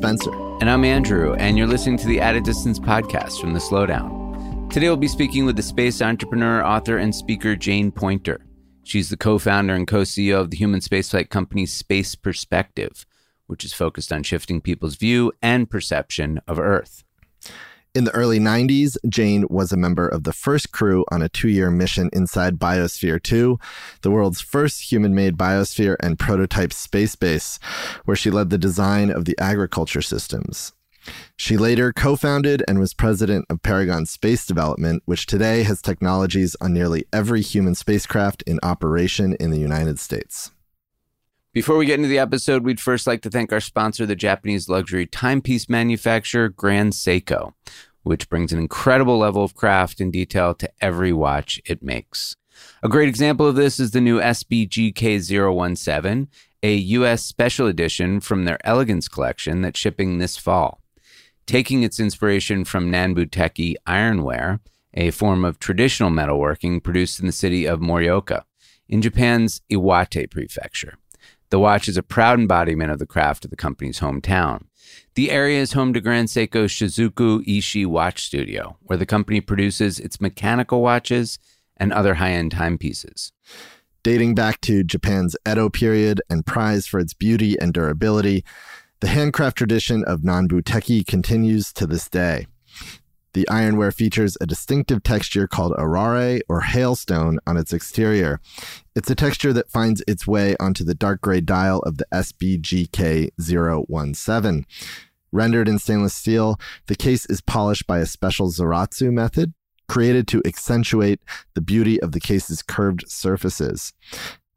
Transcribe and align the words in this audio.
Spencer. 0.00 0.32
And 0.62 0.70
I'm 0.70 0.82
Andrew, 0.86 1.34
and 1.34 1.58
you're 1.58 1.66
listening 1.66 1.98
to 1.98 2.06
the 2.06 2.22
At 2.22 2.34
a 2.34 2.40
Distance 2.40 2.78
podcast 2.78 3.38
from 3.38 3.52
The 3.52 3.58
Slowdown. 3.58 4.70
Today 4.70 4.88
we'll 4.88 4.96
be 4.96 5.06
speaking 5.06 5.44
with 5.44 5.56
the 5.56 5.62
space 5.62 6.00
entrepreneur, 6.00 6.64
author, 6.64 6.96
and 6.96 7.14
speaker 7.14 7.54
Jane 7.54 7.92
Poynter. 7.92 8.40
She's 8.82 9.10
the 9.10 9.18
co 9.18 9.38
founder 9.38 9.74
and 9.74 9.86
co 9.86 10.00
CEO 10.00 10.40
of 10.40 10.50
the 10.50 10.56
human 10.56 10.80
spaceflight 10.80 11.28
company 11.28 11.66
Space 11.66 12.14
Perspective, 12.14 13.04
which 13.46 13.62
is 13.62 13.74
focused 13.74 14.10
on 14.10 14.22
shifting 14.22 14.62
people's 14.62 14.96
view 14.96 15.32
and 15.42 15.68
perception 15.68 16.40
of 16.48 16.58
Earth. 16.58 17.04
In 17.92 18.04
the 18.04 18.14
early 18.14 18.38
90s, 18.38 18.96
Jane 19.08 19.46
was 19.50 19.72
a 19.72 19.76
member 19.76 20.06
of 20.06 20.22
the 20.22 20.32
first 20.32 20.70
crew 20.70 21.04
on 21.10 21.22
a 21.22 21.28
two 21.28 21.48
year 21.48 21.72
mission 21.72 22.08
inside 22.12 22.56
Biosphere 22.56 23.20
2, 23.20 23.58
the 24.02 24.12
world's 24.12 24.40
first 24.40 24.92
human 24.92 25.12
made 25.12 25.36
biosphere 25.36 25.96
and 25.98 26.16
prototype 26.16 26.72
space 26.72 27.16
base, 27.16 27.58
where 28.04 28.16
she 28.16 28.30
led 28.30 28.50
the 28.50 28.58
design 28.58 29.10
of 29.10 29.24
the 29.24 29.36
agriculture 29.40 30.02
systems. 30.02 30.72
She 31.36 31.56
later 31.56 31.92
co 31.92 32.14
founded 32.14 32.62
and 32.68 32.78
was 32.78 32.94
president 32.94 33.46
of 33.50 33.60
Paragon 33.62 34.06
Space 34.06 34.46
Development, 34.46 35.02
which 35.06 35.26
today 35.26 35.64
has 35.64 35.82
technologies 35.82 36.54
on 36.60 36.72
nearly 36.72 37.06
every 37.12 37.42
human 37.42 37.74
spacecraft 37.74 38.42
in 38.42 38.60
operation 38.62 39.34
in 39.40 39.50
the 39.50 39.58
United 39.58 39.98
States. 39.98 40.52
Before 41.52 41.76
we 41.76 41.86
get 41.86 41.98
into 41.98 42.08
the 42.08 42.20
episode, 42.20 42.62
we'd 42.62 42.78
first 42.78 43.08
like 43.08 43.22
to 43.22 43.30
thank 43.30 43.52
our 43.52 43.58
sponsor, 43.58 44.06
the 44.06 44.14
Japanese 44.14 44.68
luxury 44.68 45.04
timepiece 45.04 45.68
manufacturer 45.68 46.48
Grand 46.48 46.92
Seiko, 46.92 47.54
which 48.04 48.28
brings 48.28 48.52
an 48.52 48.60
incredible 48.60 49.18
level 49.18 49.42
of 49.42 49.56
craft 49.56 50.00
and 50.00 50.12
detail 50.12 50.54
to 50.54 50.70
every 50.80 51.12
watch 51.12 51.60
it 51.66 51.82
makes. 51.82 52.36
A 52.84 52.88
great 52.88 53.08
example 53.08 53.48
of 53.48 53.56
this 53.56 53.80
is 53.80 53.90
the 53.90 54.00
new 54.00 54.20
SBGK017, 54.20 56.28
a 56.62 56.72
US 56.72 57.24
special 57.24 57.66
edition 57.66 58.20
from 58.20 58.44
their 58.44 58.64
Elegance 58.64 59.08
collection 59.08 59.60
that's 59.60 59.80
shipping 59.80 60.18
this 60.18 60.36
fall. 60.36 60.80
Taking 61.46 61.82
its 61.82 61.98
inspiration 61.98 62.64
from 62.64 62.92
Nanbu 62.92 63.28
Tekki 63.28 63.74
ironware, 63.88 64.60
a 64.94 65.10
form 65.10 65.44
of 65.44 65.58
traditional 65.58 66.10
metalworking 66.10 66.80
produced 66.80 67.18
in 67.18 67.26
the 67.26 67.32
city 67.32 67.66
of 67.66 67.80
Morioka, 67.80 68.44
in 68.88 69.02
Japan's 69.02 69.62
Iwate 69.68 70.30
prefecture. 70.30 70.94
The 71.50 71.58
watch 71.58 71.88
is 71.88 71.96
a 71.96 72.02
proud 72.02 72.38
embodiment 72.38 72.92
of 72.92 73.00
the 73.00 73.06
craft 73.06 73.44
of 73.44 73.50
the 73.50 73.56
company's 73.56 73.98
hometown. 73.98 74.66
The 75.14 75.32
area 75.32 75.60
is 75.60 75.72
home 75.72 75.92
to 75.94 76.00
Grand 76.00 76.28
Seiko 76.28 76.66
Shizukuishi 76.66 77.86
Watch 77.86 78.24
Studio, 78.24 78.76
where 78.82 78.96
the 78.96 79.06
company 79.06 79.40
produces 79.40 79.98
its 79.98 80.20
mechanical 80.20 80.80
watches 80.80 81.38
and 81.76 81.92
other 81.92 82.14
high 82.14 82.32
end 82.32 82.52
timepieces. 82.52 83.32
Dating 84.04 84.34
back 84.34 84.60
to 84.62 84.84
Japan's 84.84 85.36
Edo 85.46 85.68
period 85.68 86.22
and 86.30 86.46
prized 86.46 86.88
for 86.88 87.00
its 87.00 87.14
beauty 87.14 87.58
and 87.60 87.74
durability, 87.74 88.44
the 89.00 89.08
handcraft 89.08 89.58
tradition 89.58 90.04
of 90.04 90.20
Nanbu 90.20 90.62
Tekki 90.62 91.04
continues 91.04 91.72
to 91.72 91.86
this 91.86 92.08
day. 92.08 92.46
The 93.32 93.46
ironware 93.48 93.94
features 93.94 94.36
a 94.40 94.46
distinctive 94.46 95.02
texture 95.02 95.46
called 95.46 95.72
arare 95.78 96.40
or 96.48 96.62
hailstone 96.62 97.38
on 97.46 97.56
its 97.56 97.72
exterior. 97.72 98.40
It's 98.96 99.10
a 99.10 99.14
texture 99.14 99.52
that 99.52 99.70
finds 99.70 100.02
its 100.08 100.26
way 100.26 100.56
onto 100.58 100.82
the 100.82 100.94
dark 100.94 101.20
gray 101.20 101.40
dial 101.40 101.78
of 101.80 101.98
the 101.98 102.06
SBGK 102.12 103.30
017. 103.38 104.66
Rendered 105.32 105.68
in 105.68 105.78
stainless 105.78 106.14
steel, 106.14 106.58
the 106.86 106.96
case 106.96 107.24
is 107.26 107.40
polished 107.40 107.86
by 107.86 107.98
a 107.98 108.06
special 108.06 108.50
Zaratsu 108.50 109.12
method 109.12 109.54
created 109.88 110.28
to 110.28 110.42
accentuate 110.44 111.20
the 111.54 111.60
beauty 111.60 112.00
of 112.00 112.12
the 112.12 112.20
case's 112.20 112.62
curved 112.62 113.04
surfaces. 113.08 113.92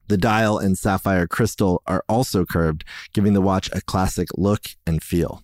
The 0.08 0.18
dial 0.18 0.58
and 0.60 0.78
sapphire 0.78 1.28
crystal 1.28 1.82
are 1.88 2.04
also 2.08 2.46
curved, 2.46 2.84
giving 3.14 3.34
the 3.34 3.42
watch 3.42 3.70
a 3.72 3.82
classic 3.82 4.28
look 4.36 4.66
and 4.86 5.02
feel. 5.02 5.44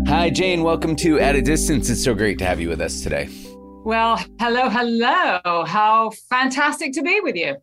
Hi, 0.09 0.31
Jane. 0.31 0.63
Welcome 0.63 0.97
to 0.97 1.21
At 1.21 1.37
a 1.37 1.43
Distance. 1.43 1.91
It's 1.91 2.03
so 2.03 2.15
great 2.15 2.39
to 2.39 2.47
have 2.47 2.59
you 2.59 2.71
with 2.71 2.81
us 2.81 3.03
today. 3.03 3.29
Well, 3.87 4.21
hello, 4.41 4.69
hello. 4.69 5.65
How 5.65 6.11
fantastic 6.29 6.93
to 6.95 7.03
be 7.03 7.21
with 7.21 7.37
you. 7.37 7.59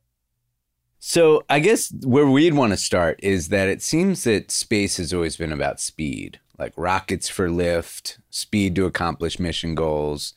So, 0.98 1.44
I 1.50 1.60
guess 1.60 1.94
where 2.02 2.26
we'd 2.26 2.54
want 2.54 2.72
to 2.72 2.78
start 2.78 3.20
is 3.22 3.50
that 3.50 3.68
it 3.68 3.82
seems 3.82 4.24
that 4.24 4.50
space 4.50 4.96
has 4.96 5.12
always 5.12 5.36
been 5.36 5.52
about 5.52 5.82
speed, 5.82 6.40
like 6.58 6.72
rockets 6.78 7.28
for 7.28 7.52
lift, 7.52 8.20
speed 8.30 8.74
to 8.76 8.86
accomplish 8.86 9.38
mission 9.38 9.76
goals. 9.76 10.34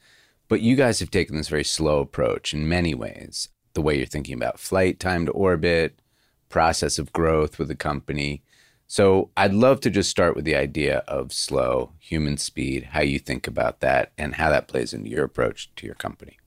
But 0.48 0.60
you 0.60 0.74
guys 0.74 0.98
have 0.98 1.12
taken 1.12 1.36
this 1.36 1.50
very 1.50 1.62
slow 1.62 2.00
approach 2.00 2.52
in 2.52 2.68
many 2.68 2.92
ways. 2.92 3.50
The 3.74 3.80
way 3.80 3.96
you're 3.96 4.06
thinking 4.06 4.34
about 4.34 4.58
flight 4.58 4.98
time 4.98 5.24
to 5.26 5.30
orbit, 5.30 6.00
process 6.48 6.98
of 6.98 7.12
growth 7.12 7.60
with 7.60 7.68
the 7.68 7.76
company. 7.76 8.42
So 8.86 9.30
I'd 9.36 9.54
love 9.54 9.80
to 9.80 9.90
just 9.90 10.10
start 10.10 10.36
with 10.36 10.44
the 10.44 10.54
idea 10.54 10.98
of 11.08 11.32
slow 11.32 11.92
human 11.98 12.36
speed, 12.36 12.90
how 12.92 13.00
you 13.00 13.18
think 13.18 13.46
about 13.46 13.80
that, 13.80 14.12
and 14.16 14.36
how 14.36 14.50
that 14.50 14.68
plays 14.68 14.92
into 14.92 15.10
your 15.10 15.24
approach 15.24 15.74
to 15.76 15.86
your 15.86 15.96
company. 15.96 16.38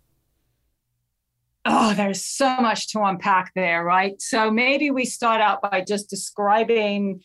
Oh, 1.65 1.93
there's 1.93 2.23
so 2.23 2.57
much 2.61 2.87
to 2.93 3.01
unpack 3.01 3.51
there, 3.53 3.83
right? 3.83 4.19
So 4.21 4.49
maybe 4.49 4.89
we 4.89 5.05
start 5.05 5.41
out 5.41 5.61
by 5.61 5.83
just 5.85 6.09
describing 6.09 7.21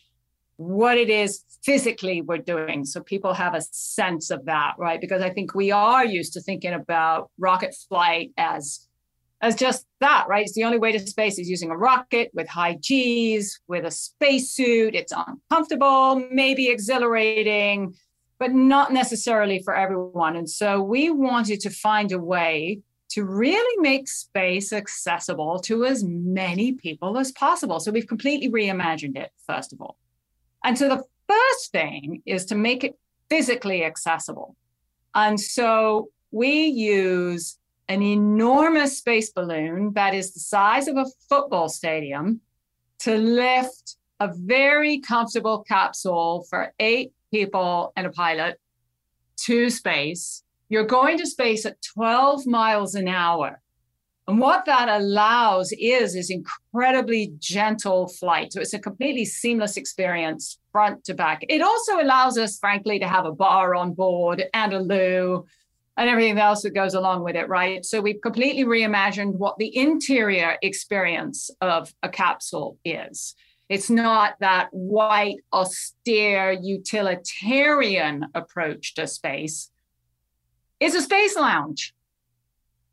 what 0.57 0.97
it 0.97 1.09
is 1.09 1.43
physically 1.63 2.21
we're 2.21 2.37
doing 2.37 2.85
so 2.85 3.01
people 3.01 3.33
have 3.33 3.55
a 3.55 3.61
sense 3.61 4.29
of 4.29 4.45
that, 4.45 4.73
right? 4.77 5.01
Because 5.01 5.21
I 5.21 5.29
think 5.29 5.55
we 5.55 5.71
are 5.71 6.05
used 6.05 6.33
to 6.33 6.41
thinking 6.41 6.73
about 6.73 7.31
rocket 7.37 7.75
flight 7.87 8.31
as 8.37 8.87
as 9.41 9.55
just 9.55 9.85
that, 10.01 10.25
right? 10.27 10.43
It's 10.43 10.53
the 10.53 10.63
only 10.63 10.77
way 10.77 10.91
to 10.91 10.99
space 10.99 11.39
is 11.39 11.49
using 11.49 11.71
a 11.71 11.77
rocket 11.77 12.31
with 12.33 12.47
high 12.47 12.77
G's, 12.81 13.59
with 13.67 13.85
a 13.85 13.91
spacesuit. 13.91 14.95
It's 14.95 15.13
uncomfortable, 15.15 16.27
maybe 16.31 16.67
exhilarating, 16.67 17.95
but 18.37 18.51
not 18.53 18.91
necessarily 18.91 19.61
for 19.63 19.75
everyone. 19.75 20.35
And 20.35 20.49
so 20.49 20.81
we 20.81 21.09
wanted 21.09 21.61
to 21.61 21.69
find 21.69 22.11
a 22.11 22.19
way 22.19 22.79
to 23.09 23.23
really 23.23 23.81
make 23.81 24.09
space 24.09 24.73
accessible 24.73 25.59
to 25.59 25.85
as 25.85 26.03
many 26.03 26.73
people 26.73 27.17
as 27.17 27.31
possible. 27.31 27.79
So 27.79 27.91
we've 27.91 28.07
completely 28.07 28.49
reimagined 28.49 29.15
it, 29.15 29.31
first 29.47 29.71
of 29.71 29.79
all. 29.79 29.97
And 30.63 30.77
so 30.77 30.89
the 30.89 31.03
first 31.27 31.71
thing 31.71 32.21
is 32.25 32.45
to 32.47 32.55
make 32.55 32.83
it 32.83 32.97
physically 33.29 33.85
accessible. 33.85 34.55
And 35.13 35.39
so 35.39 36.09
we 36.31 36.65
use 36.65 37.57
an 37.87 38.01
enormous 38.01 38.97
space 38.97 39.31
balloon 39.31 39.93
that 39.93 40.13
is 40.13 40.33
the 40.33 40.39
size 40.39 40.87
of 40.87 40.97
a 40.97 41.05
football 41.29 41.69
stadium 41.69 42.41
to 42.99 43.17
lift 43.17 43.97
a 44.19 44.31
very 44.33 44.99
comfortable 44.99 45.63
capsule 45.63 46.45
for 46.49 46.73
eight 46.79 47.13
people 47.31 47.91
and 47.95 48.07
a 48.07 48.11
pilot 48.11 48.59
to 49.37 49.69
space. 49.69 50.43
You're 50.69 50.85
going 50.85 51.17
to 51.19 51.27
space 51.27 51.65
at 51.65 51.81
12 51.93 52.47
miles 52.47 52.95
an 52.95 53.07
hour. 53.07 53.61
And 54.27 54.39
what 54.39 54.65
that 54.65 54.89
allows 54.89 55.71
is 55.73 56.15
is 56.15 56.31
incredibly 56.31 57.33
gentle 57.37 58.07
flight. 58.07 58.53
So 58.53 58.61
it's 58.61 58.73
a 58.73 58.79
completely 58.79 59.25
seamless 59.25 59.77
experience 59.77 60.57
front 60.71 61.03
to 61.05 61.13
back. 61.13 61.45
It 61.47 61.61
also 61.61 62.01
allows 62.01 62.37
us, 62.37 62.57
frankly, 62.57 62.97
to 62.99 63.07
have 63.07 63.25
a 63.25 63.31
bar 63.31 63.75
on 63.75 63.93
board 63.93 64.43
and 64.53 64.73
a 64.73 64.79
loo 64.79 65.45
and 65.97 66.09
everything 66.09 66.37
else 66.37 66.63
that 66.63 66.73
goes 66.73 66.93
along 66.93 67.23
with 67.23 67.35
it, 67.35 67.47
right? 67.47 67.85
So 67.85 68.01
we've 68.01 68.21
completely 68.21 68.65
reimagined 68.65 69.35
what 69.35 69.57
the 69.57 69.75
interior 69.75 70.57
experience 70.61 71.49
of 71.61 71.93
a 72.03 72.09
capsule 72.09 72.77
is. 72.83 73.35
It's 73.69 73.89
not 73.89 74.35
that 74.41 74.67
white, 74.71 75.37
austere, 75.51 76.51
utilitarian 76.51 78.27
approach 78.35 78.93
to 78.95 79.07
space. 79.07 79.71
It's 80.79 80.95
a 80.95 81.01
space 81.01 81.35
lounge 81.35 81.95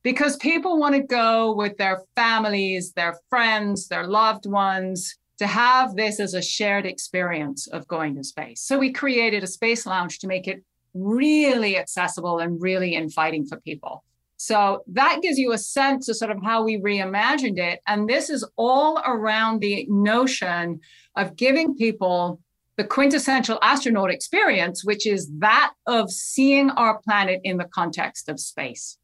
because 0.03 0.37
people 0.37 0.79
want 0.79 0.95
to 0.95 1.03
go 1.03 1.53
with 1.55 1.77
their 1.77 2.03
families, 2.17 2.93
their 2.93 3.19
friends, 3.29 3.89
their 3.89 4.07
loved 4.07 4.47
ones 4.47 5.17
to 5.39 5.47
have 5.47 5.97
this 5.97 6.21
as 6.21 6.35
a 6.35 6.43
shared 6.43 6.87
experience 6.87 7.67
of 7.67 7.89
going 7.89 8.15
to 8.17 8.25
space. 8.25 8.63
So 8.63 8.79
we 8.79 8.93
created 8.93 9.43
a 9.43 9.49
space 9.49 9.87
lounge 9.87 10.21
to 10.21 10.27
make 10.27 10.47
it 10.47 10.63
really 10.95 11.77
accessible 11.77 12.39
and 12.39 12.61
really 12.61 12.95
inviting 12.95 13.47
for 13.47 13.59
people. 13.61 14.05
So 14.37 14.83
that 14.89 15.21
gives 15.23 15.39
you 15.39 15.53
a 15.53 15.59
sense 15.59 16.09
of 16.09 16.17
sort 16.17 16.33
of 16.33 16.43
how 16.43 16.65
we 16.65 16.81
reimagined 16.81 17.59
it. 17.59 17.81
And 17.87 18.09
this 18.09 18.29
is 18.29 18.45
all 18.57 19.01
around 19.07 19.61
the 19.61 19.87
notion 19.89 20.81
of 21.15 21.37
giving 21.37 21.77
people 21.77 22.41
the 22.77 22.85
quintessential 22.85 23.59
astronaut 23.63 24.11
experience, 24.11 24.85
which 24.85 25.07
is 25.07 25.31
that 25.39 25.75
of 25.87 26.11
seeing 26.11 26.71
our 26.71 26.99
planet 26.99 27.41
in 27.45 27.59
the 27.59 27.67
context 27.67 28.29
of 28.29 28.41
space. 28.41 28.99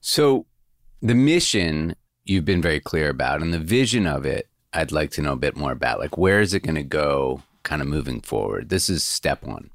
So, 0.00 0.46
the 1.02 1.14
mission 1.14 1.96
you've 2.24 2.44
been 2.46 2.62
very 2.62 2.80
clear 2.80 3.10
about, 3.10 3.42
and 3.42 3.52
the 3.52 3.58
vision 3.58 4.06
of 4.06 4.24
it, 4.24 4.48
I'd 4.72 4.92
like 4.92 5.10
to 5.12 5.22
know 5.22 5.32
a 5.32 5.36
bit 5.36 5.56
more 5.56 5.72
about. 5.72 5.98
Like, 5.98 6.16
where 6.16 6.40
is 6.40 6.54
it 6.54 6.62
going 6.62 6.76
to 6.76 6.82
go 6.82 7.42
kind 7.62 7.82
of 7.82 7.88
moving 7.88 8.22
forward? 8.22 8.70
This 8.70 8.88
is 8.88 9.04
step 9.04 9.42
one. 9.42 9.70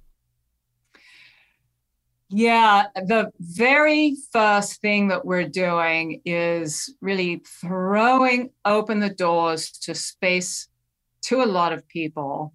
Yeah, 2.31 2.85
the 2.93 3.31
very 3.39 4.15
first 4.31 4.81
thing 4.81 5.07
that 5.07 5.25
we're 5.25 5.49
doing 5.49 6.21
is 6.25 6.93
really 7.01 7.41
throwing 7.59 8.51
open 8.65 8.99
the 8.99 9.09
doors 9.09 9.71
to 9.81 9.95
space 9.95 10.67
to 11.23 11.41
a 11.41 11.45
lot 11.45 11.73
of 11.73 11.87
people. 11.87 12.53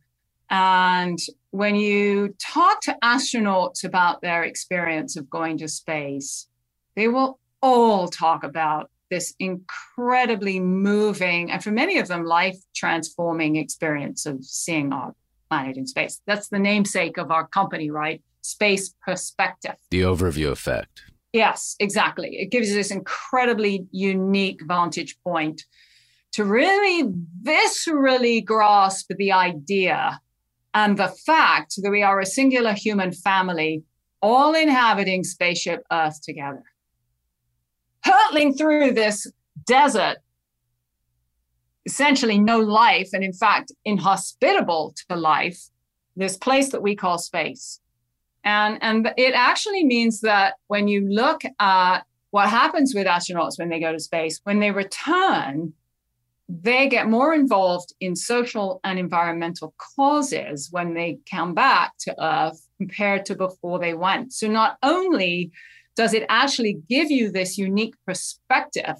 And 0.48 1.18
when 1.50 1.74
you 1.74 2.36
talk 2.38 2.82
to 2.82 2.96
astronauts 3.02 3.82
about 3.82 4.22
their 4.22 4.44
experience 4.44 5.16
of 5.16 5.28
going 5.28 5.58
to 5.58 5.68
space, 5.68 6.46
they 6.94 7.08
will 7.08 7.40
all 7.60 8.06
talk 8.06 8.44
about 8.44 8.90
this 9.10 9.34
incredibly 9.40 10.60
moving 10.60 11.50
and 11.50 11.62
for 11.62 11.72
many 11.72 11.98
of 11.98 12.06
them 12.06 12.24
life 12.24 12.56
transforming 12.74 13.56
experience 13.56 14.24
of 14.24 14.44
seeing 14.44 14.92
our 14.92 15.14
planet 15.50 15.76
in 15.76 15.86
space. 15.86 16.20
That's 16.26 16.48
the 16.48 16.58
namesake 16.60 17.16
of 17.18 17.32
our 17.32 17.46
company, 17.48 17.90
right? 17.90 18.22
Space 18.44 18.94
perspective. 19.04 19.76
The 19.90 20.02
overview 20.02 20.50
effect. 20.50 21.02
Yes, 21.32 21.76
exactly. 21.80 22.36
It 22.36 22.50
gives 22.50 22.68
you 22.68 22.74
this 22.74 22.90
incredibly 22.90 23.86
unique 23.90 24.60
vantage 24.66 25.16
point 25.24 25.62
to 26.32 26.44
really 26.44 27.12
viscerally 27.42 28.44
grasp 28.44 29.10
the 29.16 29.32
idea 29.32 30.20
and 30.74 30.96
the 30.96 31.14
fact 31.26 31.74
that 31.82 31.90
we 31.90 32.02
are 32.02 32.20
a 32.20 32.26
singular 32.26 32.72
human 32.72 33.12
family 33.12 33.82
all 34.20 34.54
inhabiting 34.54 35.24
spaceship 35.24 35.82
Earth 35.90 36.20
together 36.22 36.64
hurtling 38.04 38.54
through 38.54 38.92
this 38.92 39.26
desert, 39.66 40.18
essentially 41.86 42.38
no 42.38 42.58
life, 42.58 43.10
and 43.12 43.24
in 43.24 43.32
fact, 43.32 43.72
inhospitable 43.84 44.94
to 45.08 45.16
life, 45.16 45.68
this 46.16 46.36
place 46.36 46.70
that 46.70 46.82
we 46.82 46.94
call 46.94 47.18
space. 47.18 47.80
And, 48.44 48.78
and 48.82 49.12
it 49.16 49.34
actually 49.34 49.84
means 49.84 50.20
that 50.20 50.54
when 50.66 50.86
you 50.86 51.08
look 51.08 51.42
at 51.58 52.02
what 52.30 52.48
happens 52.48 52.94
with 52.94 53.06
astronauts 53.06 53.58
when 53.58 53.70
they 53.70 53.80
go 53.80 53.92
to 53.92 54.00
space, 54.00 54.40
when 54.44 54.60
they 54.60 54.70
return, 54.70 55.72
they 56.48 56.88
get 56.88 57.08
more 57.08 57.32
involved 57.32 57.94
in 58.00 58.14
social 58.14 58.80
and 58.84 58.98
environmental 58.98 59.74
causes 59.78 60.68
when 60.70 60.92
they 60.92 61.18
come 61.30 61.54
back 61.54 61.96
to 62.00 62.14
Earth 62.22 62.68
compared 62.76 63.24
to 63.26 63.34
before 63.34 63.78
they 63.78 63.94
went. 63.94 64.32
So 64.32 64.46
not 64.46 64.76
only 64.82 65.52
does 65.96 66.12
it 66.12 66.26
actually 66.28 66.82
give 66.88 67.10
you 67.10 67.30
this 67.30 67.56
unique 67.56 67.94
perspective 68.04 68.96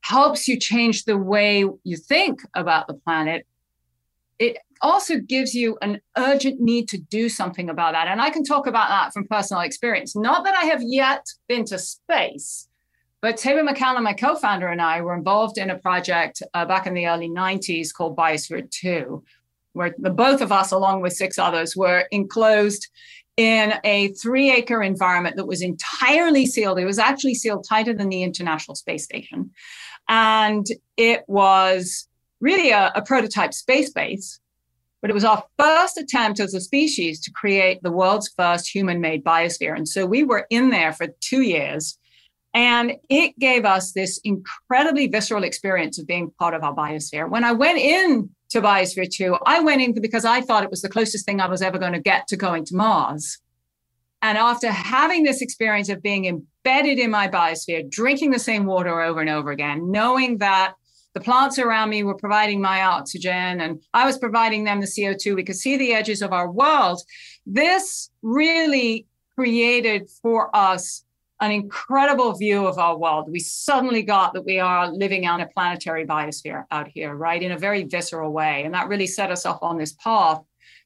helps 0.00 0.48
you 0.48 0.58
change 0.58 1.04
the 1.04 1.16
way 1.16 1.64
you 1.84 1.96
think 1.96 2.40
about 2.54 2.86
the 2.86 2.94
planet 2.94 3.46
it 4.38 4.58
also 4.80 5.18
gives 5.18 5.54
you 5.54 5.76
an 5.82 6.00
urgent 6.16 6.60
need 6.60 6.88
to 6.88 6.98
do 6.98 7.28
something 7.28 7.68
about 7.70 7.92
that 7.92 8.08
and 8.08 8.20
i 8.20 8.30
can 8.30 8.44
talk 8.44 8.66
about 8.66 8.88
that 8.88 9.12
from 9.12 9.26
personal 9.26 9.62
experience 9.62 10.16
not 10.16 10.44
that 10.44 10.54
i 10.54 10.64
have 10.64 10.82
yet 10.82 11.24
been 11.48 11.64
to 11.64 11.78
space 11.78 12.68
but 13.20 13.36
Taber 13.36 13.64
MacCallum, 13.64 14.04
my 14.04 14.12
co-founder, 14.12 14.68
and 14.68 14.80
I 14.80 15.00
were 15.00 15.16
involved 15.16 15.58
in 15.58 15.70
a 15.70 15.78
project 15.78 16.40
uh, 16.54 16.64
back 16.64 16.86
in 16.86 16.94
the 16.94 17.08
early 17.08 17.28
90s 17.28 17.92
called 17.92 18.16
Biosphere 18.16 18.70
2, 18.70 19.24
where 19.72 19.92
the 19.98 20.10
both 20.10 20.40
of 20.40 20.52
us, 20.52 20.70
along 20.70 21.00
with 21.00 21.14
six 21.14 21.36
others, 21.36 21.76
were 21.76 22.06
enclosed 22.12 22.86
in 23.36 23.74
a 23.84 24.08
three 24.14 24.52
acre 24.52 24.82
environment 24.82 25.36
that 25.36 25.46
was 25.46 25.62
entirely 25.62 26.46
sealed. 26.46 26.78
It 26.78 26.84
was 26.84 26.98
actually 26.98 27.34
sealed 27.34 27.66
tighter 27.68 27.94
than 27.94 28.08
the 28.08 28.22
International 28.22 28.74
Space 28.74 29.04
Station. 29.04 29.50
And 30.08 30.66
it 30.96 31.24
was 31.28 32.08
really 32.40 32.70
a, 32.70 32.92
a, 32.94 33.02
prototype 33.02 33.52
space 33.52 33.90
base, 33.90 34.40
but 35.00 35.10
it 35.10 35.14
was 35.14 35.24
our 35.24 35.42
first 35.58 35.96
attempt 35.96 36.40
as 36.40 36.54
a 36.54 36.60
species 36.60 37.20
to 37.20 37.30
create 37.32 37.82
the 37.82 37.92
world's 37.92 38.32
first 38.36 38.68
human 38.68 39.00
made 39.00 39.24
biosphere. 39.24 39.76
And 39.76 39.88
so 39.88 40.06
we 40.06 40.24
were 40.24 40.46
in 40.50 40.70
there 40.70 40.92
for 40.92 41.08
two 41.20 41.42
years. 41.42 41.98
And 42.54 42.96
it 43.08 43.38
gave 43.38 43.64
us 43.64 43.92
this 43.92 44.18
incredibly 44.24 45.06
visceral 45.06 45.44
experience 45.44 45.98
of 45.98 46.06
being 46.06 46.32
part 46.38 46.54
of 46.54 46.64
our 46.64 46.74
biosphere. 46.74 47.28
When 47.28 47.44
I 47.44 47.52
went 47.52 47.78
in 47.78 48.30
to 48.50 48.62
Biosphere 48.62 49.10
2. 49.10 49.36
I 49.46 49.60
went 49.60 49.82
in 49.82 50.00
because 50.00 50.24
I 50.24 50.40
thought 50.40 50.64
it 50.64 50.70
was 50.70 50.82
the 50.82 50.88
closest 50.88 51.26
thing 51.26 51.40
I 51.40 51.48
was 51.48 51.62
ever 51.62 51.78
going 51.78 51.92
to 51.92 52.00
get 52.00 52.26
to 52.28 52.36
going 52.36 52.64
to 52.66 52.76
Mars. 52.76 53.38
And 54.22 54.36
after 54.36 54.70
having 54.70 55.22
this 55.22 55.42
experience 55.42 55.88
of 55.88 56.02
being 56.02 56.24
embedded 56.24 56.98
in 56.98 57.10
my 57.10 57.28
biosphere, 57.28 57.88
drinking 57.88 58.30
the 58.32 58.38
same 58.38 58.64
water 58.64 59.00
over 59.00 59.20
and 59.20 59.30
over 59.30 59.50
again, 59.50 59.90
knowing 59.90 60.38
that 60.38 60.74
the 61.14 61.20
plants 61.20 61.58
around 61.58 61.90
me 61.90 62.02
were 62.02 62.14
providing 62.14 62.60
my 62.60 62.82
oxygen 62.82 63.60
and 63.60 63.82
I 63.94 64.06
was 64.06 64.18
providing 64.18 64.64
them 64.64 64.80
the 64.80 64.86
CO2, 64.86 65.34
we 65.34 65.44
could 65.44 65.56
see 65.56 65.76
the 65.76 65.92
edges 65.92 66.22
of 66.22 66.32
our 66.32 66.50
world. 66.50 67.02
This 67.46 68.10
really 68.22 69.06
created 69.34 70.08
for 70.22 70.54
us 70.54 71.04
an 71.40 71.52
incredible 71.52 72.32
view 72.32 72.66
of 72.66 72.78
our 72.78 72.98
world. 72.98 73.30
We 73.30 73.38
suddenly 73.38 74.02
got 74.02 74.32
that 74.34 74.44
we 74.44 74.58
are 74.58 74.90
living 74.90 75.26
on 75.26 75.40
a 75.40 75.46
planetary 75.46 76.04
biosphere 76.04 76.64
out 76.70 76.88
here, 76.88 77.14
right, 77.14 77.40
in 77.40 77.52
a 77.52 77.58
very 77.58 77.84
visceral 77.84 78.32
way. 78.32 78.64
And 78.64 78.74
that 78.74 78.88
really 78.88 79.06
set 79.06 79.30
us 79.30 79.46
off 79.46 79.62
on 79.62 79.78
this 79.78 79.92
path 79.92 80.42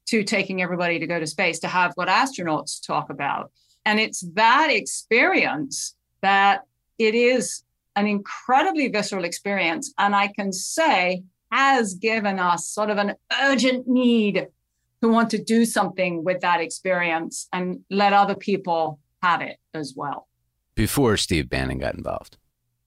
to 0.07 0.23
taking 0.23 0.61
everybody 0.61 0.99
to 0.99 1.07
go 1.07 1.19
to 1.19 1.25
space 1.25 1.59
to 1.59 1.67
have 1.67 1.93
what 1.95 2.07
astronauts 2.07 2.85
talk 2.85 3.09
about. 3.09 3.51
And 3.85 3.99
it's 3.99 4.21
that 4.33 4.69
experience 4.69 5.95
that 6.21 6.61
it 6.99 7.15
is 7.15 7.63
an 7.95 8.07
incredibly 8.07 8.87
visceral 8.87 9.23
experience. 9.23 9.93
And 9.97 10.15
I 10.15 10.27
can 10.27 10.51
say 10.51 11.23
has 11.51 11.93
given 11.93 12.39
us 12.39 12.67
sort 12.67 12.89
of 12.89 12.97
an 12.97 13.13
urgent 13.43 13.87
need 13.87 14.47
to 15.01 15.07
want 15.07 15.29
to 15.29 15.43
do 15.43 15.65
something 15.65 16.23
with 16.23 16.41
that 16.41 16.59
experience 16.59 17.47
and 17.53 17.81
let 17.91 18.13
other 18.13 18.35
people 18.35 18.99
have 19.21 19.41
it 19.41 19.57
as 19.73 19.93
well 19.95 20.27
before 20.75 21.17
Steve 21.17 21.49
Bannon 21.49 21.79
got 21.79 21.95
involved. 21.95 22.37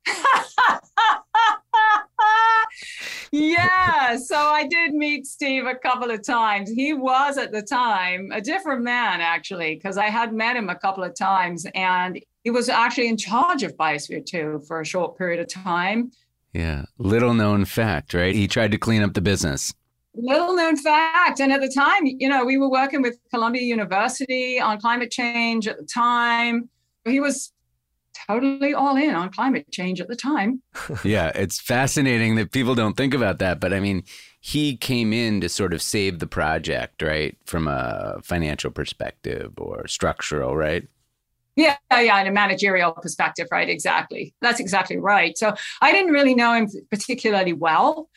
yeah, 3.30 4.16
so 4.16 4.36
I 4.36 4.66
did 4.66 4.94
meet 4.94 5.26
Steve 5.26 5.66
a 5.66 5.74
couple 5.74 6.10
of 6.10 6.24
times. 6.24 6.70
He 6.70 6.94
was 6.94 7.36
at 7.38 7.52
the 7.52 7.62
time 7.62 8.30
a 8.32 8.40
different 8.40 8.82
man, 8.82 9.20
actually, 9.20 9.74
because 9.74 9.98
I 9.98 10.06
had 10.06 10.32
met 10.32 10.56
him 10.56 10.68
a 10.68 10.76
couple 10.76 11.04
of 11.04 11.14
times 11.14 11.66
and 11.74 12.20
he 12.46 12.50
was 12.50 12.68
actually 12.68 13.08
in 13.08 13.16
charge 13.16 13.64
of 13.64 13.76
Biosphere 13.76 14.24
2 14.24 14.62
for 14.68 14.80
a 14.80 14.86
short 14.86 15.18
period 15.18 15.40
of 15.40 15.48
time. 15.48 16.12
Yeah, 16.52 16.84
little 16.96 17.34
known 17.34 17.64
fact, 17.64 18.14
right? 18.14 18.36
He 18.36 18.46
tried 18.46 18.70
to 18.70 18.78
clean 18.78 19.02
up 19.02 19.14
the 19.14 19.20
business. 19.20 19.74
Little 20.14 20.54
known 20.54 20.76
fact. 20.76 21.40
And 21.40 21.50
at 21.50 21.60
the 21.60 21.68
time, 21.68 22.02
you 22.04 22.28
know, 22.28 22.44
we 22.44 22.56
were 22.56 22.70
working 22.70 23.02
with 23.02 23.18
Columbia 23.34 23.62
University 23.62 24.60
on 24.60 24.78
climate 24.78 25.10
change 25.10 25.66
at 25.66 25.76
the 25.76 25.84
time. 25.84 26.68
He 27.04 27.18
was 27.18 27.52
totally 28.28 28.74
all 28.74 28.96
in 28.96 29.16
on 29.16 29.32
climate 29.32 29.66
change 29.72 30.00
at 30.00 30.06
the 30.06 30.14
time. 30.14 30.62
yeah, 31.04 31.32
it's 31.34 31.60
fascinating 31.60 32.36
that 32.36 32.52
people 32.52 32.76
don't 32.76 32.96
think 32.96 33.12
about 33.12 33.40
that. 33.40 33.58
But 33.58 33.74
I 33.74 33.80
mean, 33.80 34.04
he 34.38 34.76
came 34.76 35.12
in 35.12 35.40
to 35.40 35.48
sort 35.48 35.74
of 35.74 35.82
save 35.82 36.20
the 36.20 36.28
project, 36.28 37.02
right? 37.02 37.36
From 37.44 37.66
a 37.66 38.20
financial 38.22 38.70
perspective 38.70 39.54
or 39.58 39.88
structural, 39.88 40.56
right? 40.56 40.86
Yeah, 41.56 41.76
yeah, 41.90 42.20
in 42.20 42.26
a 42.26 42.32
managerial 42.32 42.92
perspective, 42.92 43.48
right? 43.50 43.68
Exactly. 43.68 44.34
That's 44.42 44.60
exactly 44.60 44.98
right. 44.98 45.36
So 45.38 45.54
I 45.80 45.90
didn't 45.90 46.12
really 46.12 46.34
know 46.34 46.52
him 46.52 46.68
particularly 46.90 47.54
well. 47.54 48.10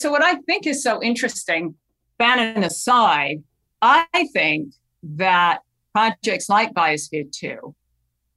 So, 0.00 0.10
what 0.10 0.22
I 0.22 0.36
think 0.46 0.66
is 0.66 0.82
so 0.82 1.02
interesting, 1.02 1.74
Bannon 2.18 2.64
aside, 2.64 3.44
I 3.82 4.06
think 4.32 4.72
that 5.02 5.60
projects 5.92 6.48
like 6.48 6.72
Biosphere 6.72 7.30
2 7.30 7.74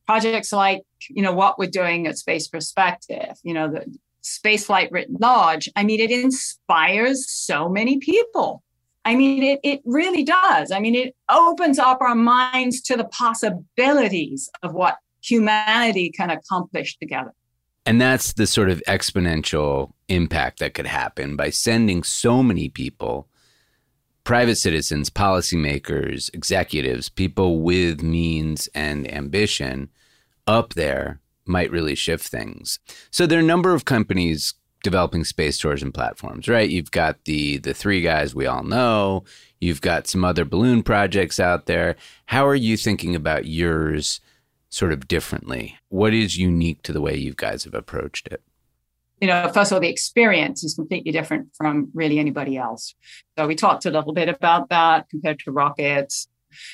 projects 0.05 0.51
like 0.51 0.81
you 1.09 1.21
know 1.21 1.33
what 1.33 1.57
we're 1.57 1.69
doing 1.69 2.07
at 2.07 2.17
space 2.17 2.47
perspective 2.47 3.37
you 3.43 3.53
know 3.53 3.69
the 3.69 3.85
space 4.21 4.65
flight 4.65 4.91
written 4.91 5.17
large 5.19 5.69
i 5.75 5.83
mean 5.83 5.99
it 5.99 6.11
inspires 6.11 7.29
so 7.29 7.69
many 7.69 7.97
people 7.97 8.63
i 9.05 9.15
mean 9.15 9.43
it, 9.43 9.59
it 9.63 9.81
really 9.85 10.23
does 10.23 10.71
i 10.71 10.79
mean 10.79 10.95
it 10.95 11.15
opens 11.29 11.79
up 11.79 11.99
our 12.01 12.15
minds 12.15 12.81
to 12.81 12.97
the 12.97 13.05
possibilities 13.05 14.49
of 14.63 14.73
what 14.73 14.97
humanity 15.21 16.11
can 16.11 16.29
accomplish 16.29 16.97
together 16.97 17.31
and 17.85 18.01
that's 18.01 18.33
the 18.33 18.47
sort 18.47 18.69
of 18.69 18.81
exponential 18.87 19.91
impact 20.07 20.59
that 20.59 20.73
could 20.73 20.87
happen 20.87 21.35
by 21.35 21.49
sending 21.49 22.03
so 22.03 22.41
many 22.41 22.67
people 22.67 23.27
private 24.25 24.55
citizens, 24.55 25.09
policymakers, 25.09 26.33
executives, 26.33 27.07
people 27.07 27.61
with 27.61 28.01
means 28.01 28.67
and 28.75 29.09
ambition 29.13 29.89
up 30.47 30.73
there 30.73 31.21
might 31.45 31.71
really 31.71 31.95
shift 31.95 32.27
things. 32.27 32.79
So 33.11 33.25
there 33.25 33.39
are 33.39 33.43
a 33.43 33.45
number 33.45 33.73
of 33.73 33.85
companies 33.85 34.55
developing 34.85 35.23
space 35.23 35.57
tourism 35.57 35.91
platforms, 35.91 36.47
right? 36.47 36.69
You've 36.69 36.91
got 36.91 37.25
the 37.25 37.57
the 37.57 37.73
three 37.73 38.01
guys 38.01 38.35
we 38.35 38.45
all 38.45 38.63
know. 38.63 39.23
You've 39.59 39.81
got 39.81 40.05
some 40.07 40.23
other 40.23 40.45
balloon 40.45 40.83
projects 40.83 41.39
out 41.39 41.65
there. 41.65 41.95
How 42.27 42.45
are 42.45 42.55
you 42.55 42.77
thinking 42.77 43.15
about 43.15 43.47
yours 43.47 44.21
sort 44.69 44.93
of 44.93 45.07
differently? 45.07 45.79
What 45.89 46.13
is 46.13 46.37
unique 46.37 46.83
to 46.83 46.93
the 46.93 47.01
way 47.01 47.17
you 47.17 47.33
guys 47.35 47.63
have 47.63 47.73
approached 47.73 48.27
it? 48.27 48.43
You 49.19 49.27
know, 49.27 49.49
first 49.51 49.71
of 49.71 49.77
all, 49.77 49.81
the 49.81 49.89
experience 49.89 50.63
is 50.63 50.75
completely 50.75 51.11
different 51.11 51.47
from 51.55 51.89
really 51.95 52.19
anybody 52.19 52.55
else. 52.55 52.93
So 53.35 53.47
we 53.47 53.55
talked 53.55 53.87
a 53.87 53.89
little 53.89 54.13
bit 54.13 54.29
about 54.29 54.69
that 54.69 55.09
compared 55.09 55.39
to 55.39 55.51
rockets. 55.51 56.27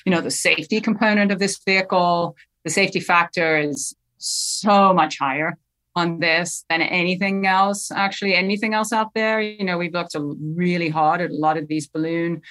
You 0.05 0.11
know, 0.11 0.19
the 0.19 0.31
safety 0.31 0.81
component 0.81 1.31
of 1.31 1.39
this 1.39 1.57
vehicle, 1.65 2.35
the 2.65 2.71
safety 2.71 2.99
factor 2.99 3.57
is 3.57 3.95
so 4.17 4.93
much 4.93 5.17
higher 5.17 5.57
on 5.95 6.19
this 6.19 6.65
than 6.69 6.81
anything 6.81 7.45
else, 7.45 7.91
actually, 7.91 8.33
anything 8.33 8.73
else 8.73 8.93
out 8.93 9.13
there. 9.13 9.41
You 9.41 9.65
know, 9.65 9.77
we've 9.77 9.93
looked 9.93 10.15
really 10.15 10.89
hard 10.89 11.21
at 11.21 11.31
a 11.31 11.35
lot 11.35 11.57
of 11.57 11.67
these 11.67 11.87
balloon 11.87 12.41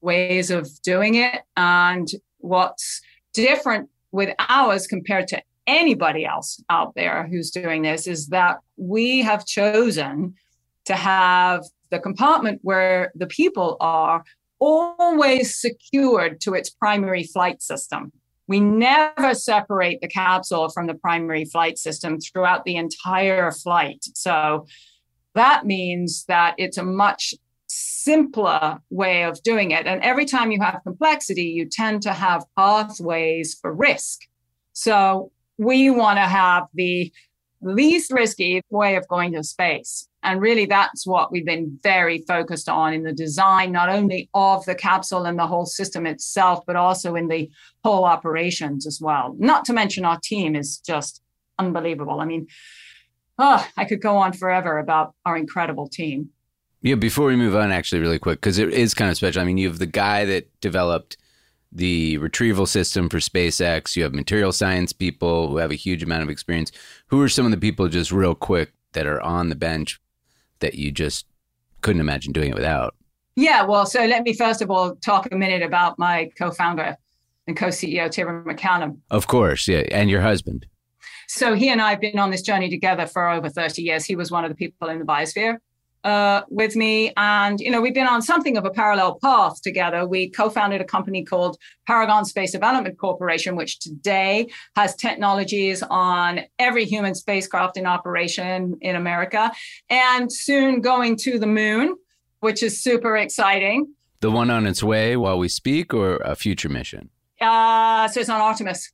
ways 0.00 0.50
of 0.50 0.68
doing 0.82 1.14
it. 1.14 1.42
And 1.56 2.08
what's 2.38 3.00
different 3.34 3.88
with 4.10 4.34
ours 4.38 4.86
compared 4.86 5.28
to 5.28 5.42
anybody 5.66 6.24
else 6.24 6.62
out 6.70 6.94
there 6.94 7.28
who's 7.30 7.50
doing 7.50 7.82
this 7.82 8.06
is 8.06 8.28
that 8.28 8.58
we 8.76 9.20
have 9.20 9.44
chosen 9.44 10.34
to 10.86 10.94
have 10.94 11.64
the 11.90 11.98
compartment 11.98 12.60
where 12.62 13.12
the 13.14 13.26
people 13.26 13.76
are 13.80 14.24
always 14.58 15.60
secured 15.60 16.40
to 16.40 16.54
its 16.54 16.70
primary 16.70 17.22
flight 17.22 17.62
system. 17.62 18.12
We 18.48 18.60
never 18.60 19.34
separate 19.34 20.00
the 20.00 20.08
capsule 20.08 20.70
from 20.70 20.86
the 20.86 20.94
primary 20.94 21.44
flight 21.44 21.78
system 21.78 22.18
throughout 22.18 22.64
the 22.64 22.76
entire 22.76 23.52
flight. 23.52 24.04
So 24.14 24.66
that 25.34 25.66
means 25.66 26.24
that 26.24 26.54
it's 26.58 26.78
a 26.78 26.82
much 26.82 27.34
simpler 27.68 28.78
way 28.90 29.24
of 29.24 29.42
doing 29.42 29.70
it. 29.70 29.86
And 29.86 30.02
every 30.02 30.24
time 30.24 30.50
you 30.50 30.60
have 30.62 30.80
complexity, 30.82 31.44
you 31.44 31.66
tend 31.66 32.02
to 32.02 32.12
have 32.12 32.44
pathways 32.56 33.54
for 33.60 33.72
risk. 33.72 34.22
So 34.72 35.30
we 35.58 35.90
want 35.90 36.16
to 36.16 36.22
have 36.22 36.64
the 36.72 37.12
least 37.60 38.12
risky 38.12 38.62
way 38.70 38.96
of 38.96 39.06
going 39.08 39.32
to 39.32 39.42
space. 39.42 40.08
And 40.22 40.40
really, 40.40 40.66
that's 40.66 41.06
what 41.06 41.30
we've 41.30 41.46
been 41.46 41.78
very 41.82 42.24
focused 42.26 42.68
on 42.68 42.92
in 42.92 43.04
the 43.04 43.12
design, 43.12 43.72
not 43.72 43.88
only 43.88 44.28
of 44.34 44.64
the 44.64 44.74
capsule 44.74 45.24
and 45.24 45.38
the 45.38 45.46
whole 45.46 45.66
system 45.66 46.06
itself, 46.06 46.64
but 46.66 46.76
also 46.76 47.14
in 47.14 47.28
the 47.28 47.50
whole 47.84 48.04
operations 48.04 48.86
as 48.86 49.00
well. 49.00 49.36
Not 49.38 49.64
to 49.66 49.72
mention, 49.72 50.04
our 50.04 50.18
team 50.22 50.56
is 50.56 50.78
just 50.78 51.22
unbelievable. 51.58 52.20
I 52.20 52.24
mean, 52.24 52.48
oh, 53.38 53.66
I 53.76 53.84
could 53.84 54.02
go 54.02 54.16
on 54.16 54.32
forever 54.32 54.78
about 54.78 55.14
our 55.24 55.36
incredible 55.36 55.88
team. 55.88 56.30
Yeah, 56.82 56.96
before 56.96 57.26
we 57.26 57.36
move 57.36 57.56
on, 57.56 57.72
actually, 57.72 58.00
really 58.00 58.18
quick, 58.18 58.40
because 58.40 58.58
it 58.58 58.72
is 58.72 58.94
kind 58.94 59.10
of 59.10 59.16
special. 59.16 59.42
I 59.42 59.44
mean, 59.44 59.58
you 59.58 59.68
have 59.68 59.78
the 59.78 59.86
guy 59.86 60.24
that 60.24 60.48
developed 60.60 61.16
the 61.70 62.18
retrieval 62.18 62.66
system 62.66 63.08
for 63.08 63.18
SpaceX. 63.18 63.96
You 63.96 64.02
have 64.04 64.14
material 64.14 64.52
science 64.52 64.92
people 64.92 65.48
who 65.48 65.58
have 65.58 65.70
a 65.70 65.76
huge 65.76 66.02
amount 66.02 66.22
of 66.22 66.30
experience. 66.30 66.72
Who 67.08 67.20
are 67.22 67.28
some 67.28 67.44
of 67.44 67.50
the 67.50 67.58
people, 67.58 67.88
just 67.88 68.12
real 68.12 68.34
quick, 68.34 68.72
that 68.92 69.06
are 69.06 69.20
on 69.20 69.48
the 69.48 69.54
bench 69.54 70.00
that 70.60 70.74
you 70.74 70.90
just 70.90 71.26
couldn't 71.82 72.00
imagine 72.00 72.32
doing 72.32 72.50
it 72.50 72.54
without? 72.54 72.94
Yeah, 73.36 73.62
well, 73.64 73.86
so 73.86 74.04
let 74.04 74.24
me 74.24 74.32
first 74.32 74.62
of 74.62 74.70
all 74.70 74.96
talk 74.96 75.30
a 75.30 75.36
minute 75.36 75.62
about 75.62 75.98
my 75.98 76.30
co 76.36 76.50
founder 76.50 76.96
and 77.46 77.56
co 77.56 77.68
CEO, 77.68 78.10
Taber 78.10 78.42
MacCallum. 78.44 78.98
Of 79.10 79.28
course, 79.28 79.68
yeah, 79.68 79.84
and 79.92 80.10
your 80.10 80.22
husband. 80.22 80.66
So 81.28 81.54
he 81.54 81.68
and 81.68 81.80
I 81.80 81.90
have 81.90 82.00
been 82.00 82.18
on 82.18 82.30
this 82.30 82.42
journey 82.42 82.70
together 82.70 83.06
for 83.06 83.28
over 83.28 83.48
30 83.48 83.82
years. 83.82 84.04
He 84.06 84.16
was 84.16 84.30
one 84.30 84.44
of 84.44 84.50
the 84.50 84.54
people 84.54 84.88
in 84.88 84.98
the 84.98 85.04
biosphere 85.04 85.58
uh, 86.04 86.42
with 86.48 86.76
me. 86.76 87.12
And, 87.16 87.60
you 87.60 87.70
know, 87.70 87.80
we've 87.80 87.94
been 87.94 88.06
on 88.06 88.22
something 88.22 88.56
of 88.56 88.64
a 88.64 88.70
parallel 88.70 89.18
path 89.20 89.60
together. 89.62 90.06
We 90.06 90.30
co 90.30 90.50
founded 90.50 90.80
a 90.80 90.84
company 90.84 91.24
called 91.24 91.58
Paragon 91.86 92.24
Space 92.24 92.52
Development 92.52 92.96
Corporation, 92.98 93.56
which 93.56 93.78
today 93.78 94.48
has 94.76 94.94
technologies 94.94 95.82
on 95.82 96.40
every 96.58 96.84
human 96.84 97.14
spacecraft 97.14 97.76
in 97.76 97.86
operation 97.86 98.76
in 98.80 98.96
America 98.96 99.52
and 99.90 100.32
soon 100.32 100.80
going 100.80 101.16
to 101.16 101.38
the 101.38 101.46
moon, 101.46 101.96
which 102.40 102.62
is 102.62 102.82
super 102.82 103.16
exciting. 103.16 103.92
The 104.20 104.30
one 104.30 104.50
on 104.50 104.66
its 104.66 104.82
way 104.82 105.16
while 105.16 105.38
we 105.38 105.48
speak, 105.48 105.94
or 105.94 106.16
a 106.16 106.34
future 106.34 106.68
mission? 106.68 107.10
Uh, 107.40 108.08
so 108.08 108.18
it's 108.20 108.28
on 108.28 108.40
Artemis. 108.40 108.92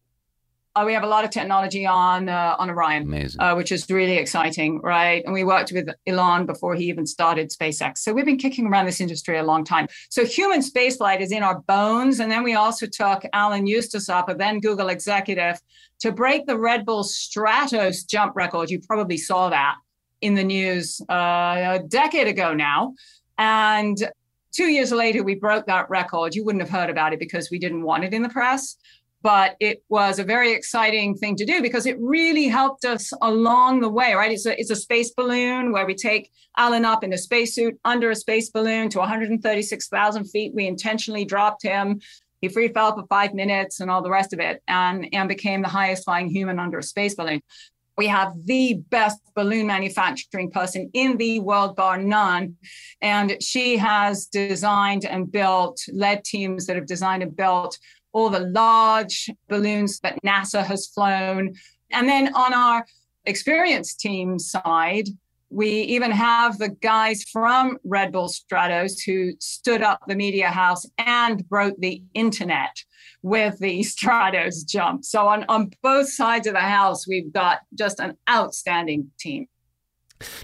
Uh, 0.77 0.83
we 0.85 0.93
have 0.93 1.05
a 1.05 1.07
lot 1.07 1.25
of 1.25 1.31
technology 1.31 1.87
on 1.87 2.29
uh, 2.29 2.57
on 2.59 2.69
Orion. 2.69 3.09
Uh, 3.39 3.55
which 3.55 3.71
is 3.71 3.89
really 3.89 4.17
exciting, 4.17 4.81
right? 4.81 5.23
And 5.25 5.33
we 5.33 5.45
worked 5.45 5.71
with 5.71 5.89
Elon 6.07 6.47
before 6.47 6.75
he 6.75 6.87
even 6.87 7.07
started 7.07 7.51
SpaceX. 7.51 7.99
So 7.99 8.13
we've 8.13 8.25
been 8.25 8.39
kicking 8.39 8.67
around 8.67 8.87
this 8.87 9.01
industry 9.01 9.39
a 9.39 9.45
long 9.45 9.65
time. 9.65 9.87
So 10.11 10.25
human 10.25 10.61
spaceflight 10.61 11.21
is 11.21 11.31
in 11.31 11.45
our 11.45 11.61
bones. 11.61 12.19
And 12.19 12.31
then 12.31 12.43
we 12.43 12.55
also 12.55 12.87
took 12.87 13.23
Alan 13.33 13.69
Eustace 13.69 14.09
up, 14.09 14.29
a 14.29 14.35
then 14.35 14.59
Google 14.59 14.89
executive, 14.89 15.61
to 16.01 16.11
break 16.11 16.47
the 16.47 16.59
Red 16.59 16.85
Bull 16.85 17.05
Stratos 17.05 18.05
jump 18.05 18.35
record. 18.35 18.69
You 18.69 18.81
probably 18.81 19.17
saw 19.17 19.51
that 19.51 19.77
in 20.23 20.35
the 20.35 20.45
news 20.45 21.01
uh, 21.09 21.79
a 21.79 21.83
decade 21.87 22.27
ago 22.27 22.53
now. 22.53 22.95
And 23.39 23.97
two 24.53 24.67
years 24.67 24.91
later, 24.91 25.23
we 25.23 25.37
broke 25.37 25.67
that 25.67 25.89
record. 25.89 26.35
You 26.35 26.45
wouldn't 26.45 26.63
have 26.63 26.71
heard 26.71 26.91
about 26.91 27.13
it 27.13 27.21
because 27.21 27.49
we 27.49 27.61
didn't 27.61 27.83
want 27.83 28.03
it 28.03 28.13
in 28.13 28.23
the 28.23 28.29
press 28.29 28.77
but 29.25 29.57
it 29.59 29.83
was 29.89 30.19
a 30.19 30.25
very 30.25 30.53
exciting 30.53 31.17
thing 31.17 31.35
to 31.35 31.47
do 31.47 31.63
because 31.63 31.87
it 31.87 31.97
really 31.99 32.47
helped 32.47 32.85
us 32.85 33.11
along 33.23 33.81
the 33.81 33.89
way, 33.89 34.13
right? 34.13 34.31
It's 34.31 34.45
a, 34.45 34.61
it's 34.61 34.71
a 34.71 34.77
space 34.77 35.13
balloon 35.13 35.73
where 35.73 35.87
we 35.87 35.95
take 35.95 36.31
Alan 36.59 36.85
up 36.85 37.03
in 37.03 37.11
a 37.15 37.17
spacesuit 37.17 37.81
under 37.87 38.11
a 38.11 38.15
space 38.15 38.51
balloon 38.51 38.91
to 38.91 38.99
136,000 38.99 40.25
feet. 40.27 40.53
We 40.55 40.67
intentionally 40.67 41.25
dropped 41.25 41.63
him. 41.63 42.01
He 42.43 42.51
free 42.51 42.69
fell 42.69 42.95
for 42.95 43.07
five 43.07 43.33
minutes 43.33 43.81
and 43.81 43.91
all 43.91 44.03
the 44.03 44.11
rest 44.11 44.35
of 44.35 44.41
it 44.41 44.63
and, 44.69 45.09
and 45.15 45.27
became 45.27 45.63
the 45.63 45.69
highest 45.69 46.05
flying 46.05 46.29
human 46.29 46.59
under 46.59 46.79
a 46.79 46.83
space 46.83 47.15
balloon. 47.15 47.41
We 47.97 48.09
have 48.09 48.35
the 48.45 48.75
best 48.91 49.21
balloon 49.35 49.67
manufacturing 49.69 50.51
person 50.51 50.91
in 50.93 51.17
the 51.17 51.41
world, 51.41 51.77
bar 51.77 51.97
none. 51.97 52.57
And 53.01 53.43
she 53.43 53.79
has 53.79 54.27
designed 54.27 55.07
and 55.07 55.33
built, 55.33 55.81
led 55.95 56.25
teams 56.25 56.67
that 56.67 56.77
have 56.77 56.87
designed 56.87 57.23
and 57.23 57.35
built 57.35 57.79
all 58.15 58.31
the 58.31 58.41
large 58.41 59.29
balloons 59.49 60.01
that 60.01 60.23
NASA 60.25 60.65
has 60.65 60.87
flown. 60.87 61.53
And 61.91 62.09
then 62.09 62.33
on 62.35 62.55
our 62.55 62.87
experience 63.27 63.95
team 63.95 64.39
side, 64.39 65.09
we 65.51 65.69
even 65.69 66.11
have 66.11 66.59
the 66.59 66.71
guys 66.71 67.25
from 67.25 67.79
Red 67.85 68.13
Bull 68.13 68.29
Stratos 68.29 69.05
who 69.05 69.33
stood 69.41 69.83
up 69.83 70.01
the 70.07 70.15
media 70.15 70.49
house 70.49 70.87
and 70.99 71.47
broke 71.49 71.75
the 71.79 72.03
internet 72.15 72.77
with 73.23 73.59
the 73.59 73.81
Stratos 73.85 74.67
jump. 74.67 75.05
So 75.05 75.27
on, 75.29 75.45
on 75.49 75.71
both 75.83 76.09
sides 76.09 76.47
of 76.47 76.55
the 76.55 76.61
house, 76.61 77.07
we've 77.07 77.33
got 77.33 77.61
just 77.77 78.01
an 78.01 78.17
outstanding 78.31 79.11
team. 79.19 79.49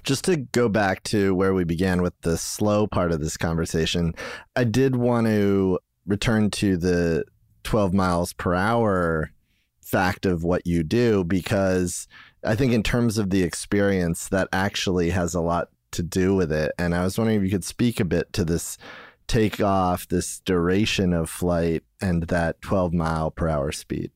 Just 0.03 0.25
to 0.25 0.37
go 0.37 0.69
back 0.69 1.05
to 1.05 1.35
where 1.35 1.55
we 1.55 1.65
began 1.65 2.03
with 2.03 2.21
the 2.23 2.37
slow 2.37 2.87
part 2.87 3.13
of 3.13 3.21
this 3.21 3.37
conversation, 3.37 4.15
I 4.57 4.65
did 4.65 4.97
want 4.97 5.29
to 5.29 5.79
return 6.07 6.51
to 6.51 6.77
the 6.77 7.25
12 7.65 7.93
miles 7.93 8.33
per 8.33 8.55
hour 8.55 9.33
fact 9.81 10.25
of 10.25 10.45
what 10.45 10.67
you 10.67 10.83
do 10.83 11.25
because 11.25 12.07
I 12.45 12.55
think 12.55 12.73
in 12.73 12.83
terms 12.83 13.19
of 13.19 13.31
the 13.31 13.43
experience 13.43 14.29
that 14.29 14.49
actually 14.53 15.11
has 15.11 15.35
a 15.35 15.41
lot 15.41 15.69
to 15.93 16.03
do 16.03 16.35
with 16.35 16.53
it 16.53 16.73
and 16.79 16.95
I 16.95 17.03
was 17.03 17.19
wondering 17.19 17.39
if 17.39 17.45
you 17.45 17.51
could 17.51 17.65
speak 17.65 17.99
a 17.99 18.05
bit 18.05 18.33
to 18.35 18.45
this 18.45 18.79
takeoff 19.27 20.09
this 20.09 20.41
duration 20.41 21.13
of 21.13 21.29
flight 21.29 21.83
and 22.01 22.25
that 22.25 22.61
12 22.63 22.93
mile 22.93 23.31
per 23.31 23.49
hour 23.49 23.73
speed 23.73 24.11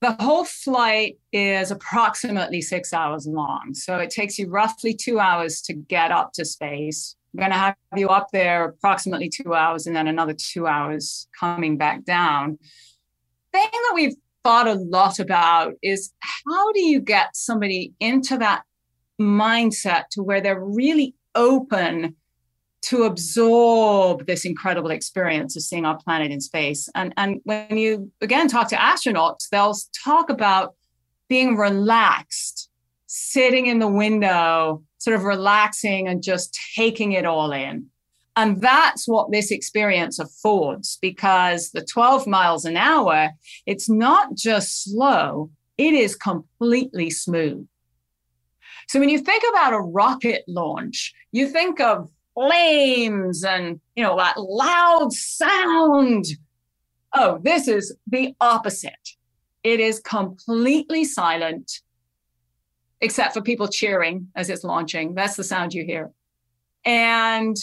the 0.00 0.16
whole 0.18 0.44
flight 0.44 1.18
is 1.30 1.70
approximately 1.70 2.62
six 2.62 2.92
hours 2.94 3.26
long. 3.26 3.74
So 3.74 3.98
it 3.98 4.08
takes 4.08 4.38
you 4.38 4.48
roughly 4.48 4.94
two 4.94 5.20
hours 5.20 5.60
to 5.62 5.74
get 5.74 6.10
up 6.10 6.32
to 6.34 6.44
space. 6.44 7.16
Going 7.36 7.50
to 7.50 7.56
have 7.56 7.76
you 7.96 8.08
up 8.08 8.28
there 8.32 8.64
approximately 8.64 9.28
two 9.28 9.54
hours 9.54 9.86
and 9.86 9.94
then 9.94 10.08
another 10.08 10.34
two 10.34 10.66
hours 10.66 11.28
coming 11.38 11.76
back 11.76 12.04
down. 12.04 12.58
Thing 13.52 13.68
that 13.72 13.92
we've 13.94 14.16
thought 14.42 14.66
a 14.66 14.74
lot 14.74 15.18
about 15.18 15.74
is 15.82 16.12
how 16.20 16.72
do 16.72 16.80
you 16.80 17.00
get 17.00 17.36
somebody 17.36 17.92
into 18.00 18.38
that 18.38 18.62
mindset 19.20 20.08
to 20.12 20.22
where 20.22 20.40
they're 20.40 20.64
really 20.64 21.14
open 21.34 22.16
to 22.82 23.04
absorb 23.04 24.26
this 24.26 24.44
incredible 24.44 24.90
experience 24.90 25.54
of 25.54 25.62
seeing 25.62 25.84
our 25.84 25.98
planet 25.98 26.32
in 26.32 26.40
space. 26.40 26.88
And, 26.94 27.12
and 27.16 27.40
when 27.44 27.76
you 27.76 28.10
again 28.20 28.48
talk 28.48 28.68
to 28.68 28.76
astronauts, 28.76 29.48
they'll 29.50 29.76
talk 30.02 30.30
about 30.30 30.74
being 31.28 31.56
relaxed, 31.56 32.70
sitting 33.06 33.66
in 33.66 33.78
the 33.78 33.88
window, 33.88 34.82
sort 35.00 35.16
of 35.16 35.24
relaxing 35.24 36.06
and 36.06 36.22
just 36.22 36.56
taking 36.76 37.12
it 37.12 37.24
all 37.24 37.50
in. 37.50 37.86
And 38.36 38.60
that's 38.60 39.08
what 39.08 39.32
this 39.32 39.50
experience 39.50 40.18
affords 40.18 40.98
because 41.02 41.72
the 41.72 41.84
12 41.84 42.26
miles 42.26 42.64
an 42.64 42.76
hour, 42.76 43.30
it's 43.66 43.88
not 43.88 44.34
just 44.34 44.84
slow, 44.84 45.50
it 45.76 45.94
is 45.94 46.14
completely 46.14 47.10
smooth. 47.10 47.66
So 48.88 49.00
when 49.00 49.08
you 49.08 49.18
think 49.18 49.42
about 49.50 49.72
a 49.72 49.80
rocket 49.80 50.44
launch, 50.46 51.12
you 51.32 51.48
think 51.48 51.80
of 51.80 52.10
flames 52.34 53.42
and, 53.42 53.80
you 53.96 54.04
know, 54.04 54.16
that 54.16 54.38
loud 54.38 55.12
sound. 55.12 56.26
Oh, 57.14 57.40
this 57.42 57.68
is 57.68 57.96
the 58.06 58.34
opposite. 58.40 59.16
It 59.62 59.80
is 59.80 60.00
completely 60.00 61.04
silent, 61.04 61.80
except 63.00 63.34
for 63.34 63.40
people 63.40 63.68
cheering 63.68 64.28
as 64.34 64.50
it's 64.50 64.64
launching. 64.64 65.14
That's 65.14 65.36
the 65.36 65.44
sound 65.44 65.74
you 65.74 65.84
hear. 65.84 66.10
And 66.84 67.56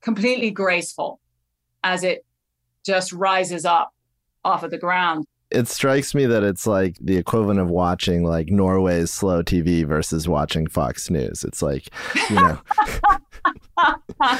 completely 0.00 0.50
graceful 0.50 1.20
as 1.82 2.04
it 2.04 2.24
just 2.84 3.12
rises 3.12 3.64
up 3.64 3.92
off 4.44 4.62
of 4.62 4.70
the 4.70 4.78
ground. 4.78 5.26
It 5.50 5.66
strikes 5.68 6.14
me 6.14 6.26
that 6.26 6.44
it's 6.44 6.66
like 6.66 6.96
the 7.00 7.16
equivalent 7.16 7.58
of 7.58 7.68
watching 7.68 8.24
like 8.24 8.48
Norway's 8.48 9.10
slow 9.10 9.42
TV 9.42 9.84
versus 9.84 10.28
watching 10.28 10.66
Fox 10.68 11.10
News. 11.10 11.42
It's 11.42 11.60
like, 11.60 11.88
you 12.28 12.36
know. 12.36 12.58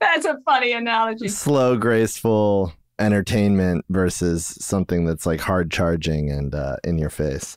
That's 0.00 0.24
a 0.24 0.38
funny 0.44 0.72
analogy. 0.72 1.28
Slow, 1.28 1.76
graceful 1.76 2.72
entertainment 2.98 3.84
versus 3.88 4.46
something 4.60 5.06
that's 5.06 5.24
like 5.24 5.40
hard 5.40 5.70
charging 5.70 6.30
and 6.30 6.54
uh, 6.54 6.76
in 6.84 6.98
your 6.98 7.10
face. 7.10 7.56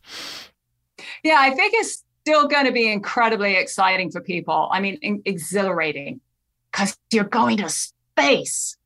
Yeah, 1.23 1.37
I 1.39 1.51
think 1.51 1.73
it's 1.75 2.03
still 2.21 2.47
going 2.47 2.65
to 2.65 2.71
be 2.71 2.91
incredibly 2.91 3.55
exciting 3.55 4.11
for 4.11 4.21
people. 4.21 4.69
I 4.71 4.79
mean, 4.79 5.21
exhilarating 5.25 6.21
because 6.71 6.97
you're 7.11 7.25
going 7.25 7.57
to 7.57 7.69
space. 7.69 8.77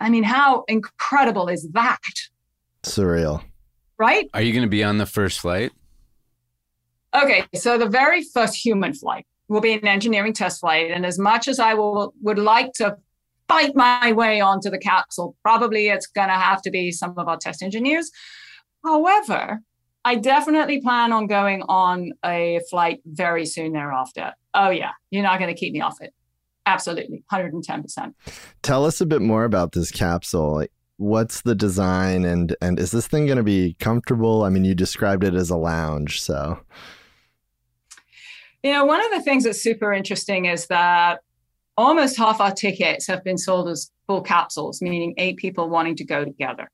I 0.00 0.10
mean, 0.10 0.24
how 0.24 0.64
incredible 0.68 1.48
is 1.48 1.68
that? 1.72 2.00
Surreal. 2.82 3.42
Right? 3.98 4.28
Are 4.34 4.42
you 4.42 4.52
going 4.52 4.64
to 4.64 4.70
be 4.70 4.82
on 4.82 4.98
the 4.98 5.06
first 5.06 5.40
flight? 5.40 5.70
Okay, 7.14 7.44
so 7.54 7.76
the 7.78 7.88
very 7.88 8.24
first 8.24 8.54
human 8.54 8.94
flight 8.94 9.26
will 9.48 9.60
be 9.60 9.74
an 9.74 9.86
engineering 9.86 10.32
test 10.32 10.60
flight. 10.60 10.90
And 10.90 11.04
as 11.04 11.18
much 11.18 11.46
as 11.46 11.60
I 11.60 11.74
will 11.74 12.14
would 12.22 12.38
like 12.38 12.72
to 12.74 12.96
fight 13.48 13.76
my 13.76 14.12
way 14.12 14.40
onto 14.40 14.70
the 14.70 14.78
capsule, 14.78 15.36
probably 15.42 15.88
it's 15.88 16.06
going 16.06 16.28
to 16.28 16.34
have 16.34 16.62
to 16.62 16.70
be 16.70 16.90
some 16.90 17.16
of 17.18 17.28
our 17.28 17.36
test 17.36 17.62
engineers. 17.62 18.10
However, 18.82 19.60
I 20.04 20.16
definitely 20.16 20.80
plan 20.80 21.12
on 21.12 21.26
going 21.26 21.62
on 21.68 22.12
a 22.24 22.60
flight 22.68 23.00
very 23.06 23.46
soon 23.46 23.72
thereafter. 23.72 24.32
Oh, 24.54 24.70
yeah, 24.70 24.90
you're 25.10 25.22
not 25.22 25.38
going 25.38 25.54
to 25.54 25.58
keep 25.58 25.72
me 25.72 25.80
off 25.80 26.00
it. 26.00 26.12
Absolutely, 26.66 27.24
110%. 27.32 28.14
Tell 28.62 28.84
us 28.84 29.00
a 29.00 29.06
bit 29.06 29.22
more 29.22 29.44
about 29.44 29.72
this 29.72 29.90
capsule. 29.90 30.66
What's 30.96 31.42
the 31.42 31.56
design 31.56 32.24
and 32.24 32.54
and 32.60 32.78
is 32.78 32.92
this 32.92 33.08
thing 33.08 33.26
going 33.26 33.38
to 33.38 33.42
be 33.42 33.74
comfortable? 33.80 34.44
I 34.44 34.50
mean, 34.50 34.64
you 34.64 34.74
described 34.74 35.24
it 35.24 35.34
as 35.34 35.50
a 35.50 35.56
lounge, 35.56 36.22
so 36.22 36.60
you 38.62 38.70
know, 38.72 38.84
one 38.84 39.04
of 39.04 39.10
the 39.10 39.20
things 39.20 39.44
that's 39.44 39.60
super 39.60 39.92
interesting 39.92 40.44
is 40.44 40.66
that 40.68 41.20
almost 41.76 42.16
half 42.16 42.40
our 42.40 42.52
tickets 42.52 43.06
have 43.06 43.24
been 43.24 43.38
sold 43.38 43.68
as 43.68 43.90
full 44.06 44.22
capsules, 44.22 44.80
meaning 44.80 45.14
eight 45.18 45.36
people 45.36 45.68
wanting 45.68 45.96
to 45.96 46.04
go 46.04 46.24
together, 46.24 46.70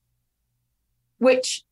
which 1.18 1.62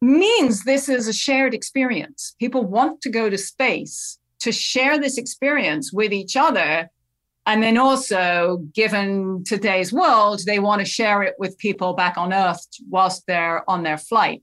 means 0.00 0.64
this 0.64 0.88
is 0.88 1.08
a 1.08 1.12
shared 1.12 1.54
experience. 1.54 2.34
People 2.38 2.64
want 2.64 3.00
to 3.02 3.10
go 3.10 3.28
to 3.28 3.38
space 3.38 4.18
to 4.40 4.52
share 4.52 4.98
this 4.98 5.18
experience 5.18 5.92
with 5.92 6.12
each 6.12 6.36
other 6.36 6.88
and 7.48 7.62
then 7.62 7.78
also, 7.78 8.58
given 8.74 9.42
today's 9.42 9.90
world, 9.90 10.42
they 10.44 10.58
want 10.58 10.80
to 10.80 10.84
share 10.84 11.22
it 11.22 11.34
with 11.38 11.56
people 11.56 11.94
back 11.94 12.18
on 12.18 12.30
Earth 12.30 12.66
whilst 12.90 13.26
they're 13.26 13.68
on 13.70 13.84
their 13.84 13.96
flight. 13.96 14.42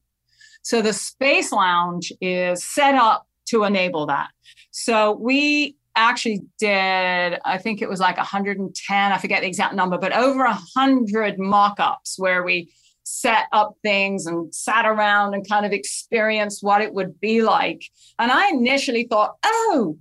So 0.64 0.82
the 0.82 0.92
Space 0.92 1.52
Lounge 1.52 2.12
is 2.20 2.64
set 2.64 2.96
up 2.96 3.28
to 3.50 3.64
enable 3.64 4.08
that. 4.08 4.30
So 4.72 5.12
we 5.12 5.78
actually 5.96 6.42
did, 6.58 7.40
I 7.46 7.60
think 7.60 7.84
it 7.84 7.88
was 7.88 8.00
like 8.00 8.18
110, 8.18 9.12
I 9.12 9.18
forget 9.20 9.42
the 9.42 9.48
exact 9.48 9.76
number, 9.76 10.00
but 10.00 10.12
over 10.12 10.44
100 10.44 11.38
mock 11.38 11.79
ups 11.79 12.18
where 12.18 12.42
we 12.42 12.74
set 13.05 13.46
up 13.51 13.75
things 13.83 14.25
and 14.25 14.53
sat 14.53 14.85
around 14.85 15.35
and 15.35 15.48
kind 15.48 15.65
of 15.65 15.72
experienced 15.72 16.63
what 16.63 16.81
it 16.81 16.94
would 16.94 17.20
be 17.20 17.41
like. 17.44 17.83
And 18.20 18.31
I 18.31 18.50
initially 18.50 19.07
thought, 19.09 19.35
oh, 19.44 19.98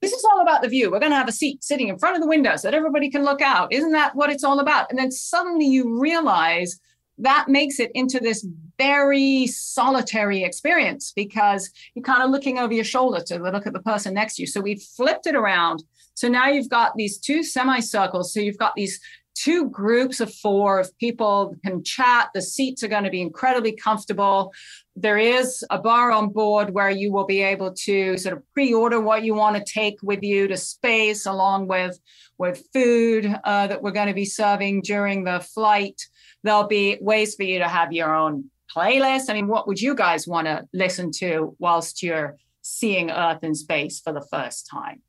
this 0.00 0.12
is 0.12 0.24
all 0.24 0.40
about 0.40 0.62
the 0.62 0.68
view. 0.68 0.90
We're 0.90 1.00
going 1.00 1.12
to 1.12 1.18
have 1.18 1.28
a 1.28 1.32
seat 1.32 1.62
sitting 1.62 1.88
in 1.88 1.98
front 1.98 2.16
of 2.16 2.22
the 2.22 2.28
window 2.28 2.56
so 2.56 2.68
that 2.68 2.76
everybody 2.76 3.10
can 3.10 3.24
look 3.24 3.42
out. 3.42 3.72
Isn't 3.72 3.92
that 3.92 4.14
what 4.14 4.30
it's 4.30 4.44
all 4.44 4.60
about? 4.60 4.90
And 4.90 4.98
then 4.98 5.10
suddenly 5.10 5.66
you 5.66 6.00
realize 6.00 6.78
that 7.18 7.48
makes 7.48 7.78
it 7.78 7.90
into 7.94 8.20
this 8.20 8.46
very 8.78 9.46
solitary 9.46 10.42
experience 10.42 11.12
because 11.14 11.70
you're 11.94 12.02
kind 12.02 12.22
of 12.22 12.30
looking 12.30 12.58
over 12.58 12.74
your 12.74 12.84
shoulder 12.84 13.22
to 13.24 13.38
look 13.38 13.66
at 13.66 13.72
the 13.72 13.80
person 13.80 14.14
next 14.14 14.36
to 14.36 14.42
you. 14.42 14.46
So 14.46 14.60
we 14.60 14.76
flipped 14.76 15.26
it 15.26 15.34
around. 15.34 15.82
So 16.14 16.28
now 16.28 16.48
you've 16.48 16.68
got 16.68 16.94
these 16.96 17.18
two 17.18 17.42
semicircles. 17.42 18.32
So 18.32 18.40
you've 18.40 18.58
got 18.58 18.74
these 18.74 19.00
two 19.36 19.68
groups 19.68 20.20
of 20.20 20.32
four 20.34 20.80
of 20.80 20.96
people 20.98 21.54
can 21.64 21.84
chat. 21.84 22.30
The 22.34 22.42
seats 22.42 22.82
are 22.82 22.88
going 22.88 23.04
to 23.04 23.10
be 23.10 23.20
incredibly 23.20 23.72
comfortable. 23.72 24.52
There 24.96 25.18
is 25.18 25.64
a 25.70 25.78
bar 25.78 26.10
on 26.10 26.30
board 26.30 26.70
where 26.70 26.90
you 26.90 27.12
will 27.12 27.26
be 27.26 27.42
able 27.42 27.74
to 27.74 28.16
sort 28.16 28.36
of 28.36 28.42
pre-order 28.54 28.98
what 28.98 29.24
you 29.24 29.34
want 29.34 29.56
to 29.56 29.72
take 29.72 29.98
with 30.02 30.22
you 30.22 30.48
to 30.48 30.56
space, 30.56 31.26
along 31.26 31.68
with 31.68 31.98
with 32.38 32.66
food 32.72 33.26
uh, 33.44 33.66
that 33.66 33.82
we're 33.82 33.92
going 33.92 34.08
to 34.08 34.14
be 34.14 34.24
serving 34.24 34.82
during 34.82 35.24
the 35.24 35.40
flight. 35.40 36.00
There'll 36.42 36.66
be 36.66 36.98
ways 37.00 37.34
for 37.34 37.44
you 37.44 37.58
to 37.58 37.68
have 37.68 37.92
your 37.92 38.14
own 38.14 38.50
playlist. 38.74 39.30
I 39.30 39.34
mean, 39.34 39.48
what 39.48 39.66
would 39.66 39.80
you 39.80 39.94
guys 39.94 40.26
want 40.26 40.46
to 40.46 40.66
listen 40.72 41.10
to 41.12 41.56
whilst 41.58 42.02
you're 42.02 42.36
seeing 42.62 43.10
Earth 43.10 43.42
in 43.42 43.54
space 43.54 44.00
for 44.00 44.12
the 44.12 44.26
first 44.30 44.68
time? 44.70 45.02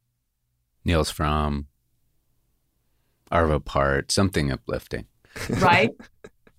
Nils 0.86 1.12
Frahm, 1.12 1.66
Arvo 3.32 3.64
Pärt, 3.64 4.12
something 4.12 4.52
uplifting. 4.52 5.06
Right. 5.50 5.92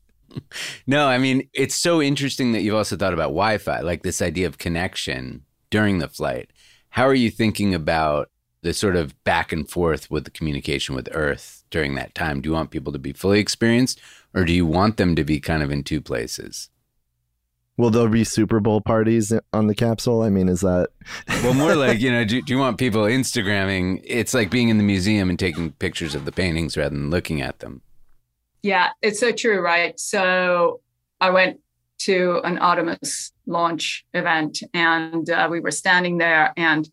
no, 0.86 1.08
I 1.08 1.18
mean, 1.18 1.48
it's 1.52 1.74
so 1.74 2.00
interesting 2.02 2.52
that 2.52 2.62
you've 2.62 2.74
also 2.74 2.96
thought 2.96 3.14
about 3.14 3.28
Wi 3.28 3.58
Fi, 3.58 3.80
like 3.80 4.02
this 4.02 4.22
idea 4.22 4.46
of 4.46 4.58
connection 4.58 5.44
during 5.70 5.98
the 5.98 6.08
flight. 6.08 6.50
How 6.90 7.06
are 7.06 7.14
you 7.14 7.30
thinking 7.30 7.74
about 7.74 8.30
the 8.62 8.74
sort 8.74 8.96
of 8.96 9.22
back 9.24 9.52
and 9.52 9.68
forth 9.68 10.10
with 10.10 10.24
the 10.24 10.30
communication 10.30 10.94
with 10.94 11.08
Earth 11.12 11.64
during 11.70 11.94
that 11.94 12.14
time? 12.14 12.40
Do 12.40 12.48
you 12.48 12.54
want 12.54 12.70
people 12.70 12.92
to 12.92 12.98
be 12.98 13.12
fully 13.12 13.40
experienced 13.40 14.00
or 14.34 14.44
do 14.44 14.52
you 14.52 14.66
want 14.66 14.96
them 14.96 15.14
to 15.16 15.24
be 15.24 15.40
kind 15.40 15.62
of 15.62 15.70
in 15.70 15.84
two 15.84 16.00
places? 16.00 16.70
Will 17.78 17.90
there 17.90 18.08
be 18.08 18.24
Super 18.24 18.58
Bowl 18.58 18.80
parties 18.80 19.32
on 19.52 19.68
the 19.68 19.74
capsule? 19.74 20.22
I 20.22 20.30
mean, 20.30 20.48
is 20.48 20.62
that. 20.62 20.88
well, 21.28 21.54
more 21.54 21.76
like, 21.76 22.00
you 22.00 22.10
know, 22.10 22.24
do, 22.24 22.42
do, 22.42 22.52
you 22.52 22.58
want 22.58 22.76
people 22.76 23.02
Instagramming? 23.02 24.02
It's 24.04 24.34
like 24.34 24.50
being 24.50 24.68
in 24.68 24.78
the 24.78 24.84
museum 24.84 25.30
and 25.30 25.38
taking 25.38 25.70
pictures 25.72 26.16
of 26.16 26.24
the 26.24 26.32
paintings 26.32 26.76
rather 26.76 26.90
than 26.90 27.08
looking 27.08 27.40
at 27.40 27.60
them. 27.60 27.80
Yeah, 28.62 28.90
it's 29.00 29.20
so 29.20 29.30
true, 29.30 29.60
right? 29.60 29.98
So 29.98 30.80
I 31.20 31.30
went 31.30 31.60
to 31.98 32.40
an 32.42 32.58
Artemis 32.58 33.32
launch 33.46 34.04
event 34.12 34.60
and 34.74 35.30
uh, 35.30 35.46
we 35.48 35.60
were 35.60 35.70
standing 35.70 36.18
there. 36.18 36.52
And 36.56 36.88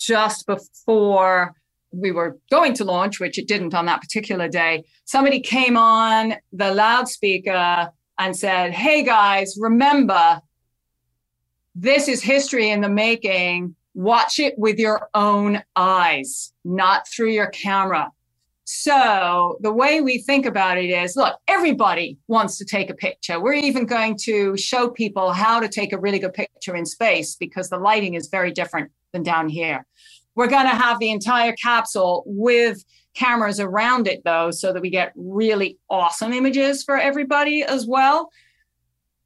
just 0.00 0.46
before 0.46 1.54
we 1.92 2.12
were 2.12 2.38
going 2.50 2.72
to 2.74 2.84
launch, 2.84 3.20
which 3.20 3.38
it 3.38 3.46
didn't 3.46 3.74
on 3.74 3.84
that 3.86 4.00
particular 4.00 4.48
day, 4.48 4.84
somebody 5.04 5.40
came 5.40 5.76
on 5.76 6.36
the 6.50 6.72
loudspeaker 6.72 7.90
and 8.18 8.36
said, 8.36 8.72
Hey 8.72 9.02
guys, 9.02 9.56
remember, 9.58 10.40
this 11.74 12.08
is 12.08 12.22
history 12.22 12.70
in 12.70 12.80
the 12.80 12.88
making. 12.88 13.74
Watch 13.94 14.38
it 14.38 14.58
with 14.58 14.78
your 14.78 15.08
own 15.14 15.62
eyes, 15.76 16.52
not 16.64 17.08
through 17.08 17.30
your 17.30 17.48
camera. 17.48 18.10
So, 18.66 19.58
the 19.60 19.72
way 19.72 20.00
we 20.00 20.18
think 20.22 20.46
about 20.46 20.78
it 20.78 20.88
is 20.88 21.16
look, 21.16 21.38
everybody 21.48 22.18
wants 22.28 22.56
to 22.58 22.64
take 22.64 22.88
a 22.88 22.94
picture. 22.94 23.38
We're 23.38 23.52
even 23.52 23.84
going 23.84 24.16
to 24.22 24.56
show 24.56 24.88
people 24.88 25.32
how 25.32 25.60
to 25.60 25.68
take 25.68 25.92
a 25.92 25.98
really 25.98 26.18
good 26.18 26.32
picture 26.32 26.74
in 26.74 26.86
space 26.86 27.36
because 27.36 27.68
the 27.68 27.76
lighting 27.76 28.14
is 28.14 28.28
very 28.28 28.50
different 28.50 28.90
than 29.12 29.22
down 29.22 29.50
here. 29.50 29.86
We're 30.34 30.48
going 30.48 30.66
to 30.66 30.74
have 30.74 30.98
the 30.98 31.10
entire 31.10 31.52
capsule 31.52 32.24
with 32.26 32.82
cameras 33.14 33.60
around 33.60 34.06
it 34.06 34.22
though 34.24 34.50
so 34.50 34.72
that 34.72 34.82
we 34.82 34.90
get 34.90 35.12
really 35.16 35.78
awesome 35.88 36.32
images 36.32 36.82
for 36.82 36.96
everybody 36.96 37.62
as 37.62 37.86
well. 37.86 38.30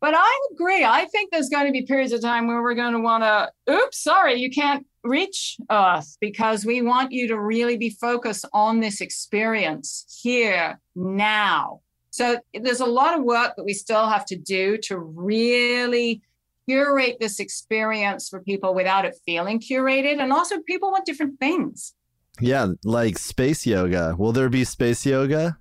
But 0.00 0.14
i 0.16 0.38
agree. 0.52 0.84
I 0.84 1.06
think 1.06 1.30
there's 1.30 1.48
going 1.48 1.66
to 1.66 1.72
be 1.72 1.82
periods 1.82 2.12
of 2.12 2.20
time 2.20 2.46
where 2.46 2.62
we're 2.62 2.74
going 2.74 2.92
to 2.92 3.00
want 3.00 3.24
to 3.24 3.50
oops 3.72 3.98
sorry 4.02 4.34
you 4.34 4.50
can't 4.50 4.86
reach 5.02 5.56
us 5.70 6.16
because 6.20 6.64
we 6.64 6.82
want 6.82 7.12
you 7.12 7.28
to 7.28 7.40
really 7.40 7.76
be 7.76 7.90
focused 7.90 8.44
on 8.52 8.80
this 8.80 9.00
experience 9.00 10.20
here 10.22 10.78
now. 10.94 11.80
So 12.10 12.38
there's 12.52 12.80
a 12.80 12.86
lot 12.86 13.16
of 13.16 13.24
work 13.24 13.54
that 13.56 13.64
we 13.64 13.74
still 13.74 14.08
have 14.08 14.26
to 14.26 14.36
do 14.36 14.76
to 14.78 14.98
really 14.98 16.22
curate 16.68 17.16
this 17.18 17.40
experience 17.40 18.28
for 18.28 18.40
people 18.40 18.74
without 18.74 19.04
it 19.04 19.16
feeling 19.24 19.58
curated 19.58 20.20
and 20.20 20.32
also 20.32 20.60
people 20.62 20.90
want 20.90 21.06
different 21.06 21.38
things 21.40 21.94
yeah, 22.40 22.68
like 22.84 23.18
space 23.18 23.66
yoga. 23.66 24.14
Will 24.18 24.32
there 24.32 24.48
be 24.48 24.64
space 24.64 25.04
yoga? 25.06 25.58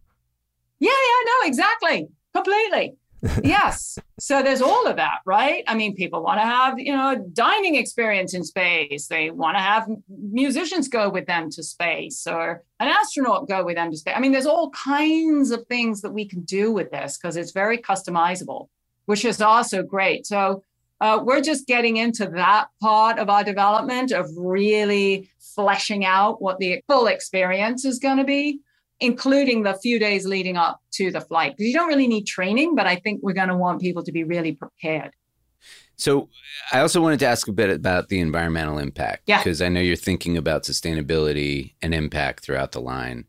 Yeah, 0.80 0.90
yeah, 0.90 1.24
no, 1.26 1.48
exactly. 1.48 2.08
Completely. 2.34 2.96
yes. 3.44 3.98
So 4.20 4.44
there's 4.44 4.62
all 4.62 4.86
of 4.86 4.96
that, 4.98 5.20
right? 5.26 5.64
I 5.68 5.76
mean, 5.76 5.96
people 5.96 6.22
want 6.22 6.40
to 6.40 6.46
have, 6.46 6.80
you 6.80 6.94
know, 6.96 7.12
a 7.12 7.16
dining 7.16 7.76
experience 7.76 8.36
in 8.36 8.44
space. 8.44 9.08
They 9.08 9.32
want 9.32 9.58
to 9.58 9.62
have 9.62 9.90
musicians 10.08 10.88
go 10.88 11.10
with 11.10 11.26
them 11.26 11.50
to 11.52 11.64
space 11.64 12.28
or 12.28 12.64
an 12.80 12.88
astronaut 12.88 13.48
go 13.48 13.64
with 13.66 13.76
them 13.76 13.90
to 13.90 13.98
space. 13.98 14.14
I 14.16 14.20
mean, 14.20 14.32
there's 14.32 14.46
all 14.46 14.70
kinds 14.70 15.50
of 15.50 15.66
things 15.66 16.02
that 16.02 16.12
we 16.12 16.26
can 16.26 16.42
do 16.42 16.72
with 16.72 16.92
this 16.92 17.18
because 17.18 17.38
it's 17.38 17.52
very 17.52 17.80
customizable. 17.80 18.68
which 19.06 19.26
is 19.26 19.42
also 19.42 19.82
great. 19.82 20.28
So 20.28 20.64
uh, 21.00 21.20
we're 21.24 21.42
just 21.42 21.68
getting 21.68 21.98
into 21.98 22.28
that 22.28 22.68
part 22.82 23.20
of 23.20 23.30
our 23.30 23.44
development 23.44 24.12
of 24.12 24.28
really 24.36 25.30
fleshing 25.58 26.06
out 26.06 26.42
what 26.42 26.60
the 26.60 26.82
full 26.88 27.08
experience 27.08 27.84
is 27.84 28.00
going 28.00 28.18
to 28.18 28.24
be, 28.24 28.62
including 29.02 29.64
the 29.64 29.74
few 29.74 30.00
days 30.00 30.26
leading 30.26 30.56
up 30.56 30.80
to 30.94 31.12
the 31.12 31.20
flight. 31.20 31.58
Because 31.58 31.68
you 31.68 31.74
don't 31.74 31.90
really 31.90 32.08
need 32.08 32.26
training, 32.26 32.76
but 32.76 32.88
I 32.88 32.96
think 32.96 33.20
we're 33.22 33.34
going 33.34 33.50
to 33.50 33.58
want 33.58 33.82
people 33.82 34.04
to 34.04 34.12
be 34.14 34.24
really 34.24 34.54
prepared. 34.54 35.12
So 35.98 36.30
I 36.72 36.80
also 36.80 37.02
wanted 37.02 37.20
to 37.20 37.28
ask 37.28 37.48
a 37.48 37.52
bit 37.52 37.72
about 37.72 38.10
the 38.10 38.20
environmental 38.20 38.78
impact. 38.78 39.24
Yeah. 39.26 39.40
Because 39.40 39.62
I 39.62 39.70
know 39.70 39.82
you're 39.82 39.96
thinking 39.96 40.38
about 40.38 40.64
sustainability 40.64 41.74
and 41.82 41.94
impact 41.94 42.46
throughout 42.46 42.72
the 42.72 42.82
line. 42.82 43.26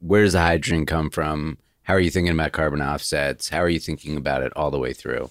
Where 0.00 0.24
does 0.24 0.32
the 0.32 0.40
hydrogen 0.40 0.86
come 0.86 1.08
from? 1.08 1.56
How 1.84 1.94
are 1.94 2.00
you 2.00 2.10
thinking 2.10 2.34
about 2.34 2.52
carbon 2.52 2.82
offsets? 2.82 3.48
How 3.48 3.58
are 3.58 3.68
you 3.68 3.78
thinking 3.78 4.16
about 4.16 4.42
it 4.42 4.52
all 4.56 4.70
the 4.70 4.78
way 4.78 4.92
through? 4.92 5.30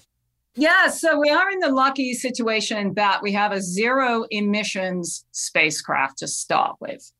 Yeah, 0.56 0.88
so 0.88 1.18
we 1.18 1.30
are 1.30 1.50
in 1.50 1.58
the 1.58 1.70
lucky 1.70 2.14
situation 2.14 2.94
that 2.94 3.22
we 3.22 3.32
have 3.32 3.52
a 3.52 3.60
zero 3.60 4.24
emissions 4.30 5.24
spacecraft 5.32 6.18
to 6.18 6.28
start 6.28 6.76
with. 6.80 7.12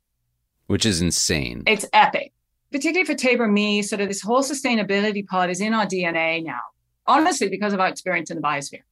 Which 0.68 0.86
is 0.86 1.02
insane. 1.02 1.64
It's 1.66 1.84
epic, 1.92 2.32
particularly 2.70 3.04
for 3.04 3.14
Taber 3.14 3.48
Me. 3.48 3.82
Sort 3.82 4.00
of 4.00 4.08
this 4.08 4.22
whole 4.22 4.42
sustainability 4.42 5.26
part 5.26 5.50
is 5.50 5.60
in 5.60 5.74
our 5.74 5.84
DNA 5.84 6.44
now, 6.44 6.60
honestly, 7.06 7.48
because 7.48 7.72
of 7.72 7.80
our 7.80 7.88
experience 7.88 8.30
in 8.30 8.36
the 8.36 8.42
biosphere. 8.42 8.82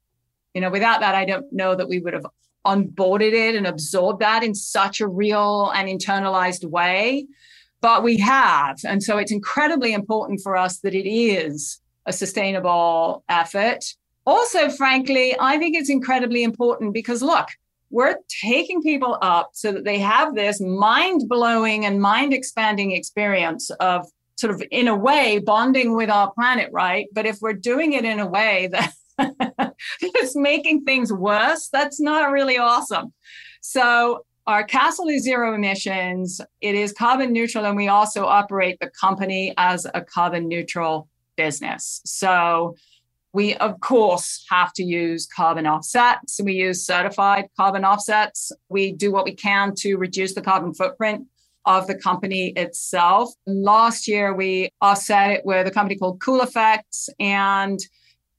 You 0.54 0.60
know, 0.60 0.70
without 0.70 1.00
that, 1.00 1.14
I 1.14 1.24
don't 1.24 1.50
know 1.52 1.74
that 1.76 1.88
we 1.88 2.00
would 2.00 2.12
have 2.12 2.26
onboarded 2.66 3.32
it 3.32 3.54
and 3.54 3.66
absorbed 3.66 4.20
that 4.20 4.42
in 4.42 4.54
such 4.54 5.00
a 5.00 5.08
real 5.08 5.72
and 5.74 5.88
internalized 5.88 6.64
way. 6.64 7.26
But 7.80 8.02
we 8.02 8.18
have. 8.18 8.80
And 8.84 9.02
so 9.02 9.18
it's 9.18 9.32
incredibly 9.32 9.92
important 9.92 10.40
for 10.42 10.56
us 10.56 10.78
that 10.80 10.94
it 10.94 11.08
is 11.08 11.80
a 12.06 12.12
sustainable 12.12 13.24
effort. 13.28 13.94
Also, 14.24 14.70
frankly, 14.70 15.34
I 15.38 15.58
think 15.58 15.76
it's 15.76 15.90
incredibly 15.90 16.42
important 16.42 16.92
because 16.92 17.22
look, 17.22 17.48
we're 17.90 18.16
taking 18.28 18.82
people 18.82 19.18
up 19.20 19.50
so 19.52 19.70
that 19.72 19.84
they 19.84 19.98
have 19.98 20.34
this 20.34 20.60
mind 20.60 21.28
blowing 21.28 21.84
and 21.84 22.00
mind 22.00 22.32
expanding 22.32 22.92
experience 22.92 23.70
of 23.80 24.06
sort 24.36 24.52
of, 24.52 24.62
in 24.70 24.88
a 24.88 24.96
way, 24.96 25.38
bonding 25.38 25.94
with 25.94 26.08
our 26.10 26.32
planet, 26.32 26.70
right? 26.72 27.06
But 27.12 27.26
if 27.26 27.38
we're 27.40 27.52
doing 27.52 27.92
it 27.92 28.04
in 28.04 28.18
a 28.18 28.26
way 28.26 28.70
that 28.72 29.74
is 30.22 30.34
making 30.34 30.84
things 30.84 31.12
worse, 31.12 31.68
that's 31.68 32.00
not 32.00 32.32
really 32.32 32.58
awesome. 32.58 33.12
So, 33.60 34.24
our 34.48 34.64
castle 34.64 35.06
is 35.08 35.22
zero 35.22 35.54
emissions, 35.54 36.40
it 36.60 36.74
is 36.74 36.92
carbon 36.92 37.32
neutral, 37.32 37.64
and 37.64 37.76
we 37.76 37.86
also 37.86 38.26
operate 38.26 38.80
the 38.80 38.90
company 38.90 39.54
as 39.56 39.86
a 39.94 40.00
carbon 40.00 40.48
neutral 40.48 41.08
business. 41.36 42.00
So, 42.04 42.74
we, 43.32 43.54
of 43.54 43.80
course, 43.80 44.44
have 44.50 44.72
to 44.74 44.84
use 44.84 45.26
carbon 45.26 45.66
offsets. 45.66 46.40
We 46.42 46.52
use 46.52 46.84
certified 46.84 47.46
carbon 47.56 47.84
offsets. 47.84 48.52
We 48.68 48.92
do 48.92 49.10
what 49.10 49.24
we 49.24 49.34
can 49.34 49.74
to 49.76 49.96
reduce 49.96 50.34
the 50.34 50.42
carbon 50.42 50.74
footprint 50.74 51.26
of 51.64 51.86
the 51.86 51.94
company 51.94 52.48
itself. 52.56 53.32
Last 53.46 54.06
year, 54.06 54.34
we 54.34 54.70
offset 54.80 55.30
it 55.30 55.46
with 55.46 55.66
a 55.66 55.70
company 55.70 55.96
called 55.96 56.20
Cool 56.20 56.42
Effects, 56.42 57.08
and 57.18 57.78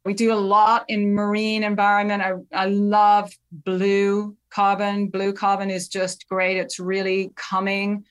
we 0.05 0.13
do 0.13 0.33
a 0.33 0.35
lot 0.35 0.85
in 0.89 1.13
marine 1.13 1.63
environment. 1.63 2.21
I, 2.21 2.33
I 2.53 2.65
love 2.65 3.31
blue 3.51 4.35
carbon. 4.49 5.07
Blue 5.07 5.33
carbon 5.33 5.71
is 5.71 5.87
just 5.87 6.27
great. 6.27 6.57
It's 6.57 6.79
really 6.79 7.31
coming. 7.35 8.03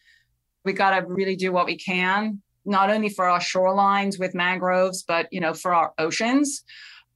We 0.65 0.73
got 0.73 0.99
to 0.99 1.07
really 1.07 1.37
do 1.37 1.53
what 1.53 1.67
we 1.67 1.77
can 1.77 2.41
not 2.65 2.91
only 2.91 3.09
for 3.09 3.27
our 3.27 3.41
shorelines 3.41 4.19
with 4.19 4.35
mangroves, 4.35 5.03
but 5.03 5.29
you 5.33 5.41
know 5.41 5.55
for 5.55 5.75
our 5.75 5.93
oceans. 5.99 6.65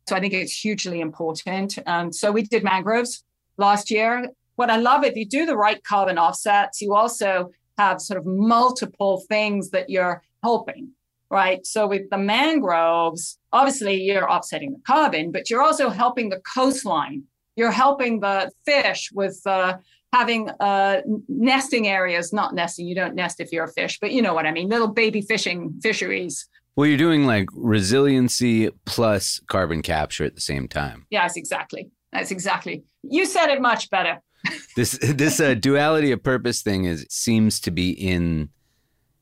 So 0.08 0.14
I 0.14 0.20
think 0.20 0.34
it's 0.34 0.52
hugely 0.52 1.00
important. 1.00 1.78
Um, 1.86 2.12
so 2.12 2.30
we 2.30 2.42
did 2.42 2.62
mangroves 2.62 3.24
last 3.56 3.90
year. 3.90 4.28
What 4.54 4.70
I 4.70 4.76
love, 4.76 5.04
if 5.04 5.16
you 5.16 5.26
do 5.26 5.46
the 5.46 5.56
right 5.56 5.82
carbon 5.82 6.16
offsets, 6.16 6.80
you 6.80 6.94
also 6.94 7.50
have 7.76 8.00
sort 8.00 8.18
of 8.18 8.24
multiple 8.26 9.24
things 9.28 9.70
that 9.70 9.90
you're 9.90 10.22
helping, 10.42 10.90
right? 11.30 11.66
So 11.66 11.86
with 11.86 12.08
the 12.10 12.18
mangroves, 12.18 13.38
obviously 13.52 14.02
you're 14.02 14.30
offsetting 14.30 14.72
the 14.72 14.80
carbon, 14.86 15.32
but 15.32 15.50
you're 15.50 15.62
also 15.62 15.90
helping 15.90 16.28
the 16.28 16.40
coastline. 16.54 17.24
You're 17.56 17.70
helping 17.70 18.20
the 18.20 18.50
fish 18.64 19.10
with 19.12 19.40
uh, 19.46 19.78
having 20.12 20.50
uh, 20.60 21.02
nesting 21.28 21.88
areas, 21.88 22.32
not 22.32 22.54
nesting, 22.54 22.86
you 22.86 22.94
don't 22.94 23.14
nest 23.14 23.40
if 23.40 23.52
you're 23.52 23.64
a 23.64 23.72
fish, 23.72 23.98
but 24.00 24.12
you 24.12 24.22
know 24.22 24.34
what 24.34 24.46
I 24.46 24.52
mean, 24.52 24.68
little 24.68 24.88
baby 24.88 25.22
fishing 25.22 25.78
fisheries. 25.82 26.48
Well, 26.76 26.86
you're 26.86 26.98
doing 26.98 27.26
like 27.26 27.48
resiliency 27.52 28.70
plus 28.84 29.40
carbon 29.46 29.82
capture 29.82 30.24
at 30.24 30.34
the 30.34 30.40
same 30.40 30.68
time. 30.68 31.06
Yes, 31.10 31.36
exactly. 31.36 31.90
That's 32.12 32.30
exactly. 32.30 32.84
You 33.02 33.24
said 33.24 33.48
it 33.48 33.60
much 33.60 33.90
better. 33.90 34.20
this 34.76 34.98
this 35.02 35.40
uh, 35.40 35.54
duality 35.54 36.12
of 36.12 36.22
purpose 36.22 36.62
thing 36.62 36.84
is 36.84 37.06
seems 37.08 37.58
to 37.60 37.70
be 37.70 37.90
in 37.90 38.50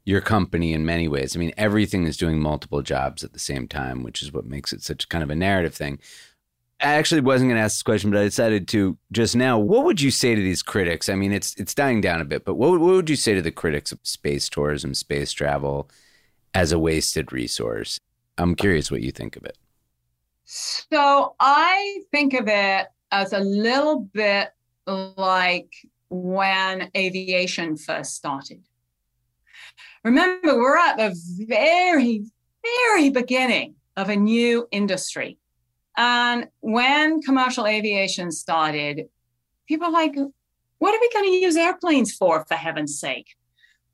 your 0.04 0.20
company 0.20 0.72
in 0.72 0.84
many 0.84 1.08
ways. 1.08 1.34
I 1.34 1.38
mean, 1.38 1.52
everything 1.56 2.06
is 2.06 2.16
doing 2.16 2.38
multiple 2.38 2.82
jobs 2.82 3.24
at 3.24 3.32
the 3.32 3.38
same 3.38 3.66
time, 3.66 4.02
which 4.02 4.22
is 4.22 4.32
what 4.32 4.44
makes 4.44 4.72
it 4.72 4.82
such 4.82 5.08
kind 5.08 5.24
of 5.24 5.30
a 5.30 5.34
narrative 5.34 5.74
thing. 5.74 5.98
I 6.84 6.96
actually 6.96 7.22
wasn't 7.22 7.48
going 7.48 7.56
to 7.56 7.64
ask 7.64 7.76
this 7.76 7.82
question, 7.82 8.10
but 8.10 8.20
I 8.20 8.24
decided 8.24 8.68
to 8.68 8.98
just 9.10 9.34
now. 9.34 9.58
What 9.58 9.84
would 9.84 10.02
you 10.02 10.10
say 10.10 10.34
to 10.34 10.40
these 10.40 10.62
critics? 10.62 11.08
I 11.08 11.14
mean, 11.14 11.32
it's 11.32 11.54
it's 11.56 11.74
dying 11.74 12.02
down 12.02 12.20
a 12.20 12.26
bit, 12.26 12.44
but 12.44 12.56
what, 12.56 12.72
what 12.72 12.80
would 12.80 13.10
you 13.10 13.16
say 13.16 13.34
to 13.34 13.40
the 13.40 13.50
critics 13.50 13.90
of 13.90 14.00
space 14.02 14.50
tourism, 14.50 14.92
space 14.92 15.32
travel 15.32 15.90
as 16.52 16.72
a 16.72 16.78
wasted 16.78 17.32
resource? 17.32 17.98
I'm 18.36 18.54
curious 18.54 18.90
what 18.90 19.00
you 19.00 19.12
think 19.12 19.36
of 19.36 19.44
it. 19.44 19.56
So 20.44 21.36
I 21.40 22.00
think 22.12 22.34
of 22.34 22.48
it 22.48 22.88
as 23.10 23.32
a 23.32 23.40
little 23.40 24.00
bit 24.12 24.50
like 24.86 25.72
when 26.10 26.90
aviation 26.94 27.78
first 27.78 28.14
started. 28.14 28.62
Remember, 30.04 30.58
we're 30.58 30.76
at 30.76 30.98
the 30.98 31.14
very, 31.48 32.26
very 32.62 33.08
beginning 33.08 33.76
of 33.96 34.10
a 34.10 34.16
new 34.16 34.68
industry 34.70 35.38
and 35.96 36.48
when 36.60 37.22
commercial 37.22 37.66
aviation 37.66 38.30
started, 38.30 39.08
people 39.68 39.88
were 39.88 39.92
like, 39.92 40.14
what 40.78 40.94
are 40.94 41.00
we 41.00 41.10
going 41.12 41.30
to 41.30 41.36
use 41.36 41.56
airplanes 41.56 42.12
for, 42.14 42.44
for 42.46 42.54
heaven's 42.54 42.98
sake? 42.98 43.36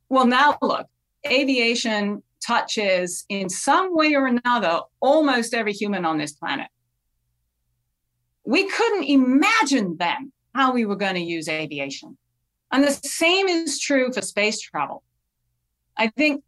Well, 0.09 0.27
now 0.27 0.59
look, 0.63 0.87
aviation 1.27 2.23
touches 2.45 3.25
in 3.29 3.49
some 3.49 3.95
way 3.95 4.15
or 4.15 4.27
another 4.27 4.81
almost 5.01 5.55
every 5.55 5.73
human 5.73 6.05
on 6.05 6.19
this 6.19 6.33
planet. 6.33 6.69
We 8.45 8.69
couldn't 8.69 9.05
imagine 9.05 9.97
then 9.99 10.33
how 10.55 10.73
we 10.73 10.87
were 10.87 10.97
going 10.97 11.15
to 11.15 11.21
use 11.21 11.49
aviation. 11.49 12.17
And 12.73 12.83
the 12.83 12.93
same 12.93 13.47
is 13.49 13.79
true 13.79 14.13
for 14.13 14.23
space 14.23 14.61
travel. 14.61 15.03
I 15.97 16.09
think 16.09 16.43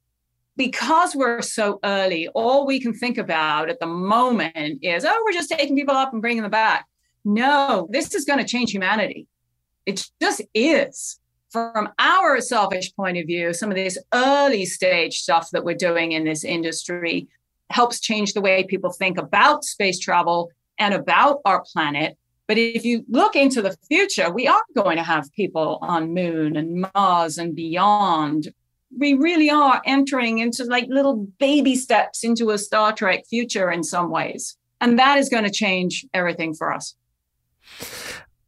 because 0.57 1.15
we're 1.15 1.43
so 1.43 1.79
early, 1.85 2.29
all 2.29 2.67
we 2.67 2.81
can 2.81 2.93
think 2.93 3.19
about 3.19 3.71
at 3.71 3.81
the 3.81 3.87
moment 3.87 4.79
is, 4.83 5.05
oh, 5.05 5.23
we're 5.25 5.33
just 5.33 5.51
taking 5.51 5.77
people 5.77 5.95
up 5.95 6.13
and 6.13 6.21
bringing 6.21 6.43
them 6.43 6.51
back. 6.51 6.87
No, 7.25 7.89
this 7.91 8.15
is 8.15 8.25
going 8.25 8.39
to 8.39 8.45
change 8.45 8.73
humanity. 8.73 9.27
It 9.87 10.05
just 10.21 10.43
is. 10.55 11.19
From 11.51 11.91
our 11.99 12.41
selfish 12.41 12.95
point 12.95 13.19
of 13.19 13.27
view, 13.27 13.53
some 13.53 13.71
of 13.71 13.77
this 13.77 13.99
early 14.15 14.65
stage 14.65 15.19
stuff 15.19 15.51
that 15.53 15.65
we're 15.65 15.75
doing 15.75 16.13
in 16.13 16.25
this 16.25 16.45
industry 16.45 17.29
helps 17.71 18.01
change 18.01 18.33
the 18.33 18.41
way 18.41 18.65
people 18.65 18.91
think 18.91 19.19
about 19.19 19.65
space 19.65 19.99
travel 19.99 20.51
and 20.79 20.95
about 20.95 21.41
our 21.45 21.63
planet. 21.73 22.17
But 22.49 22.59
if 22.59 22.85
you 22.85 23.05
look 23.09 23.37
into 23.37 23.63
the 23.63 23.77
future, 23.89 24.31
we 24.31 24.49
are 24.49 24.63
going 24.75 24.97
to 24.97 25.03
have 25.03 25.33
people 25.33 25.79
on 25.83 26.15
moon 26.15 26.57
and 26.57 26.87
Mars 26.95 27.39
and 27.39 27.55
beyond 27.55 28.53
we 28.97 29.15
really 29.15 29.51
are 29.51 29.81
entering 29.87 30.39
into 30.39 30.65
like 30.65 30.87
little 30.89 31.27
baby 31.39 31.77
steps 31.77 32.25
into 32.25 32.51
a 32.51 32.59
Star 32.59 32.93
Trek 32.93 33.25
future 33.29 33.71
in 33.71 33.85
some 33.85 34.11
ways. 34.11 34.57
And 34.81 34.99
that 34.99 35.19
is 35.19 35.29
going 35.29 35.45
to 35.45 35.51
change 35.51 36.05
everything 36.13 36.55
for 36.55 36.73
us. 36.73 36.95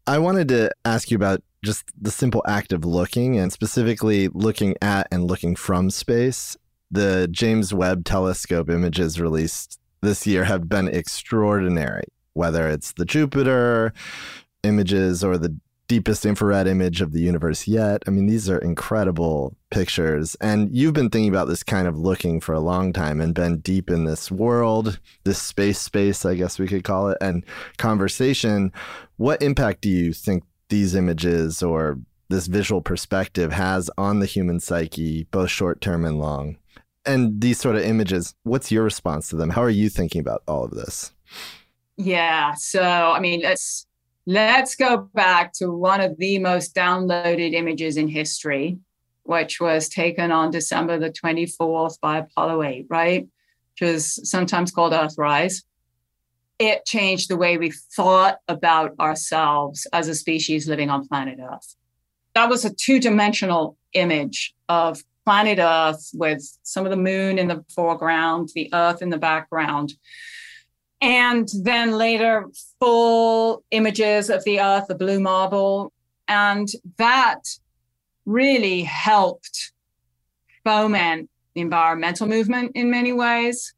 I 0.07 0.19
wanted 0.19 0.49
to 0.49 0.71
ask 0.85 1.11
you 1.11 1.17
about 1.17 1.43
just 1.65 1.85
the 1.99 2.11
simple 2.11 2.43
act 2.47 2.73
of 2.73 2.85
looking 2.85 3.39
and 3.39 3.53
specifically 3.53 4.29
looking 4.29 4.75
at 4.83 5.09
and 5.11 5.25
looking 5.25 5.57
from 5.57 5.91
space. 5.91 6.57
The 6.91 7.27
James 7.31 7.73
Webb 7.73 8.05
Telescope 8.05 8.69
images 8.69 9.21
released 9.21 9.81
this 10.03 10.27
year 10.27 10.45
have 10.45 10.69
been 10.69 10.89
extraordinary, 10.89 12.05
whether 12.35 12.69
it's 12.69 12.93
the 12.93 13.07
Jupiter 13.07 13.95
images 14.63 15.25
or 15.25 15.39
the 15.39 15.59
deepest 15.87 16.25
infrared 16.25 16.67
image 16.67 17.01
of 17.01 17.13
the 17.13 17.21
universe 17.21 17.69
yet. 17.69 18.03
I 18.07 18.11
mean, 18.11 18.27
these 18.27 18.49
are 18.49 18.59
incredible 18.59 19.57
pictures. 19.71 20.35
And 20.41 20.75
you've 20.75 20.95
been 20.95 21.11
thinking 21.11 21.29
about 21.29 21.49
this 21.49 21.63
kind 21.63 21.87
of 21.87 21.99
looking 21.99 22.41
for 22.41 22.55
a 22.55 22.61
long 22.61 22.93
time 22.93 23.21
and 23.21 23.35
been 23.35 23.59
deep 23.59 23.91
in 23.91 24.05
this 24.05 24.31
world, 24.31 24.99
this 25.25 25.41
space 25.41 25.79
space, 25.79 26.25
I 26.25 26.35
guess 26.35 26.59
we 26.59 26.69
could 26.69 26.85
call 26.85 27.11
it, 27.11 27.19
and 27.21 27.45
conversation. 27.77 28.73
What 29.17 29.43
impact 29.43 29.83
do 29.83 29.91
you 29.91 30.13
think 30.13 30.45
these 30.69 30.95
images 30.95 31.63
or 31.63 31.99
this 32.31 32.47
visual 32.47 32.81
perspective 32.81 33.53
has 33.53 33.91
on 33.99 34.21
the 34.21 34.27
human 34.27 34.61
psyche, 34.61 35.25
both 35.31 35.51
short 35.51 35.81
term 35.81 36.05
and 36.05 36.19
long? 36.19 36.57
And 37.05 37.43
these 37.43 37.61
sort 37.61 37.77
of 37.77 37.83
images, 37.83 38.35
what's 38.45 38.73
your 38.73 38.83
response 38.83 39.29
to 39.29 39.37
them? 39.37 39.51
How 39.51 39.63
are 39.63 39.71
you 39.71 39.91
thinking 39.91 40.23
about 40.23 40.43
all 40.49 40.65
of 40.65 40.71
this? 40.71 41.13
Yeah. 41.99 42.55
So, 42.55 42.83
I 42.83 43.21
mean, 43.21 43.43
let's 43.43 43.87
let's 44.27 44.75
go 44.75 45.09
back 45.15 45.53
to 45.55 45.71
one 45.71 46.01
of 46.01 46.17
the 46.19 46.39
most 46.39 46.75
downloaded 46.75 47.53
images 47.53 47.97
in 47.97 48.09
history, 48.09 48.79
which 49.25 49.61
was 49.61 49.89
taken 49.89 50.33
on 50.33 50.51
December 50.51 50.99
the 50.99 51.11
24th 51.11 52.01
by 52.01 52.19
Apollo 52.19 52.63
8, 52.63 52.87
right? 52.89 53.27
Which 53.73 53.89
is 53.89 54.21
sometimes 54.29 54.71
called 54.71 54.93
Earthrise. 54.93 55.63
It 56.59 56.85
changed 56.87 57.29
the 57.29 57.37
way 57.37 57.59
we 57.59 57.73
thought 57.97 58.39
about 58.49 58.93
ourselves 59.01 59.87
as 59.93 60.09
a 60.09 60.15
species 60.15 60.69
living 60.69 60.89
on 60.89 61.09
planet 61.09 61.39
Earth. 61.43 61.75
That 62.35 62.49
was 62.49 62.65
a 62.65 62.73
two 62.73 63.01
dimensional 63.01 63.77
image 63.93 64.55
of 64.69 65.03
planet 65.25 65.59
Earth 65.59 66.11
with 66.15 66.43
some 66.63 66.85
of 66.85 66.91
the 66.91 66.97
moon 66.97 67.39
in 67.39 67.49
the 67.49 67.65
foreground, 67.75 68.51
the 68.55 68.71
Earth 68.73 69.03
in 69.03 69.11
the 69.11 69.19
background. 69.19 69.95
And 71.05 71.51
then 71.63 71.91
later, 71.93 72.47
full 72.81 73.63
images 73.71 74.31
of 74.31 74.43
the 74.45 74.59
Earth, 74.59 74.87
the 74.89 74.95
blue 74.95 75.21
marble. 75.21 75.93
And 76.29 76.67
that 76.97 77.41
really 78.25 78.85
helped 78.85 79.75
foment 80.65 81.29
the 81.55 81.61
environmental 81.61 82.27
movement 82.27 82.73
in 82.75 82.91
many 82.91 83.13
ways. 83.13 83.75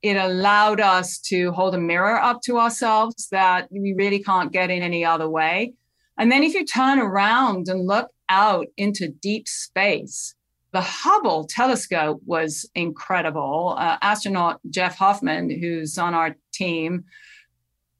It 0.00 0.16
allowed 0.16 0.80
us 0.80 1.18
to 1.26 1.52
hold 1.52 1.74
a 1.74 1.78
mirror 1.78 2.18
up 2.18 2.40
to 2.44 2.58
ourselves 2.58 3.28
that 3.30 3.68
we 3.70 3.92
really 3.92 4.22
can't 4.22 4.50
get 4.50 4.70
in 4.70 4.82
any 4.82 5.04
other 5.04 5.28
way. 5.28 5.74
And 6.16 6.32
then 6.32 6.42
if 6.42 6.54
you 6.54 6.64
turn 6.64 6.98
around 6.98 7.68
and 7.68 7.86
look 7.86 8.08
out 8.30 8.68
into 8.78 9.08
deep 9.08 9.46
space, 9.46 10.34
the 10.72 10.80
Hubble 10.80 11.44
telescope 11.44 12.20
was 12.24 12.68
incredible. 12.74 13.76
Uh, 13.78 13.98
astronaut 14.00 14.60
Jeff 14.70 14.96
Hoffman, 14.96 15.50
who's 15.50 15.98
on 15.98 16.14
our 16.14 16.36
team, 16.52 17.04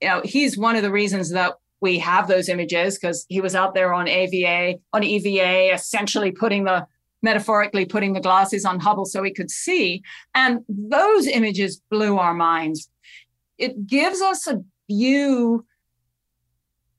you 0.01 0.07
know, 0.07 0.21
he's 0.23 0.57
one 0.57 0.75
of 0.75 0.81
the 0.81 0.91
reasons 0.91 1.29
that 1.29 1.53
we 1.81 1.99
have 1.99 2.27
those 2.27 2.49
images 2.49 2.97
because 2.97 3.25
he 3.29 3.41
was 3.41 3.55
out 3.55 3.73
there 3.73 3.93
on 3.93 4.07
AVA, 4.07 4.79
on 4.91 5.03
EVA, 5.03 5.73
essentially 5.73 6.31
putting 6.31 6.63
the 6.63 6.87
metaphorically 7.21 7.85
putting 7.85 8.13
the 8.13 8.19
glasses 8.19 8.65
on 8.65 8.79
Hubble 8.79 9.05
so 9.05 9.21
we 9.21 9.33
could 9.33 9.49
see. 9.49 10.03
And 10.35 10.59
those 10.67 11.25
images 11.25 11.81
blew 11.89 12.17
our 12.17 12.33
minds. 12.33 12.89
It 13.57 13.87
gives 13.87 14.21
us 14.21 14.45
a 14.45 14.61
view 14.89 15.65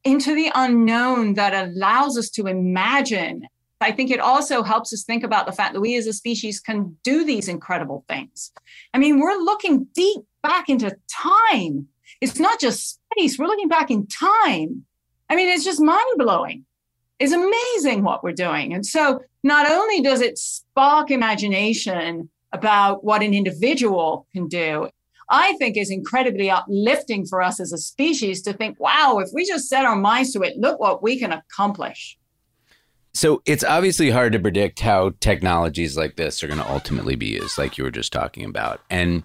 into 0.02 0.34
the 0.34 0.50
unknown 0.54 1.34
that 1.34 1.54
allows 1.54 2.18
us 2.18 2.30
to 2.30 2.46
imagine 2.46 3.46
I 3.84 3.92
think 3.92 4.10
it 4.10 4.18
also 4.18 4.62
helps 4.62 4.94
us 4.94 5.04
think 5.04 5.22
about 5.22 5.44
the 5.44 5.52
fact 5.52 5.74
that 5.74 5.80
we 5.80 5.94
as 5.96 6.06
a 6.06 6.14
species 6.14 6.58
can 6.58 6.96
do 7.04 7.22
these 7.22 7.48
incredible 7.48 8.02
things. 8.08 8.50
I 8.94 8.98
mean, 8.98 9.20
we're 9.20 9.36
looking 9.36 9.88
deep 9.94 10.22
back 10.42 10.70
into 10.70 10.96
time. 11.10 11.88
It's 12.22 12.38
not 12.38 12.58
just 12.58 12.98
space, 13.12 13.38
we're 13.38 13.46
looking 13.46 13.68
back 13.68 13.90
in 13.90 14.06
time. 14.06 14.86
I 15.28 15.36
mean, 15.36 15.50
it's 15.50 15.64
just 15.64 15.82
mind 15.82 16.16
blowing. 16.16 16.64
It's 17.18 17.34
amazing 17.34 18.04
what 18.04 18.24
we're 18.24 18.32
doing. 18.32 18.72
And 18.72 18.86
so, 18.86 19.20
not 19.42 19.70
only 19.70 20.00
does 20.00 20.22
it 20.22 20.38
spark 20.38 21.10
imagination 21.10 22.30
about 22.52 23.04
what 23.04 23.22
an 23.22 23.34
individual 23.34 24.26
can 24.32 24.48
do, 24.48 24.88
I 25.28 25.52
think 25.58 25.76
is 25.76 25.90
incredibly 25.90 26.50
uplifting 26.50 27.26
for 27.26 27.42
us 27.42 27.60
as 27.60 27.70
a 27.70 27.78
species 27.78 28.40
to 28.42 28.54
think, 28.54 28.80
wow, 28.80 29.18
if 29.18 29.28
we 29.34 29.44
just 29.44 29.68
set 29.68 29.84
our 29.84 29.96
minds 29.96 30.32
to 30.32 30.40
it, 30.40 30.56
look 30.56 30.80
what 30.80 31.02
we 31.02 31.18
can 31.18 31.32
accomplish. 31.32 32.16
So 33.14 33.42
it's 33.46 33.62
obviously 33.62 34.10
hard 34.10 34.32
to 34.32 34.40
predict 34.40 34.80
how 34.80 35.12
technologies 35.20 35.96
like 35.96 36.16
this 36.16 36.42
are 36.42 36.48
going 36.48 36.58
to 36.58 36.70
ultimately 36.70 37.14
be 37.14 37.26
used, 37.26 37.56
like 37.56 37.78
you 37.78 37.84
were 37.84 37.92
just 37.92 38.12
talking 38.12 38.44
about. 38.44 38.80
And, 38.90 39.22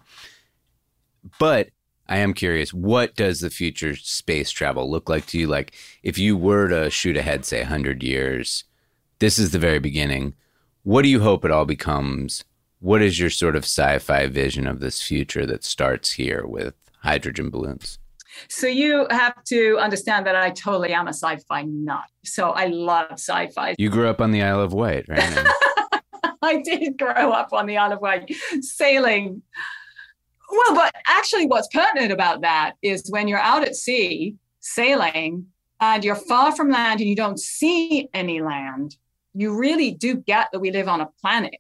but 1.39 1.69
I 2.07 2.17
am 2.19 2.35
curious, 2.35 2.71
what 2.71 3.15
does 3.15 3.39
the 3.39 3.49
future 3.49 3.95
space 3.95 4.51
travel 4.51 4.89
look 4.89 5.09
like 5.09 5.25
to 5.27 5.39
you? 5.39 5.47
Like, 5.47 5.73
if 6.03 6.19
you 6.19 6.37
were 6.37 6.67
to 6.67 6.91
shoot 6.91 7.17
ahead, 7.17 7.45
say, 7.45 7.61
100 7.61 8.03
years, 8.03 8.63
this 9.17 9.39
is 9.39 9.51
the 9.51 9.59
very 9.59 9.79
beginning. 9.79 10.35
What 10.83 11.01
do 11.01 11.09
you 11.09 11.21
hope 11.21 11.43
it 11.43 11.51
all 11.51 11.65
becomes? 11.65 12.45
What 12.79 13.01
is 13.01 13.19
your 13.19 13.31
sort 13.31 13.55
of 13.55 13.63
sci 13.63 13.97
fi 13.99 14.27
vision 14.27 14.67
of 14.67 14.79
this 14.79 15.01
future 15.01 15.47
that 15.47 15.63
starts 15.63 16.13
here 16.13 16.45
with 16.45 16.75
hydrogen 17.01 17.49
balloons? 17.49 17.97
So 18.47 18.67
you 18.67 19.07
have 19.09 19.43
to 19.45 19.77
understand 19.79 20.25
that 20.27 20.35
I 20.35 20.51
totally 20.51 20.93
am 20.93 21.07
a 21.07 21.13
sci-fi 21.13 21.63
nut. 21.63 22.05
So 22.23 22.51
I 22.51 22.67
love 22.67 23.13
sci-fi. 23.13 23.75
You 23.77 23.89
grew 23.89 24.07
up 24.07 24.21
on 24.21 24.31
the 24.31 24.41
Isle 24.41 24.61
of 24.61 24.73
Wight, 24.73 25.05
right? 25.07 25.47
I 26.41 26.61
did 26.61 26.97
grow 26.97 27.31
up 27.31 27.53
on 27.53 27.65
the 27.65 27.77
Isle 27.77 27.93
of 27.93 28.01
Wight, 28.01 28.33
sailing. 28.61 29.41
Well, 30.51 30.75
but 30.75 30.95
actually, 31.07 31.47
what's 31.47 31.67
pertinent 31.67 32.11
about 32.11 32.41
that 32.41 32.73
is 32.81 33.09
when 33.09 33.27
you're 33.27 33.39
out 33.39 33.63
at 33.63 33.75
sea 33.75 34.35
sailing 34.59 35.47
and 35.79 36.03
you're 36.03 36.15
far 36.15 36.55
from 36.55 36.69
land 36.69 36.99
and 36.99 37.09
you 37.09 37.15
don't 37.15 37.39
see 37.39 38.09
any 38.13 38.41
land, 38.41 38.97
you 39.33 39.57
really 39.57 39.91
do 39.91 40.15
get 40.15 40.49
that 40.51 40.59
we 40.59 40.71
live 40.71 40.87
on 40.87 41.01
a 41.01 41.09
planet 41.21 41.55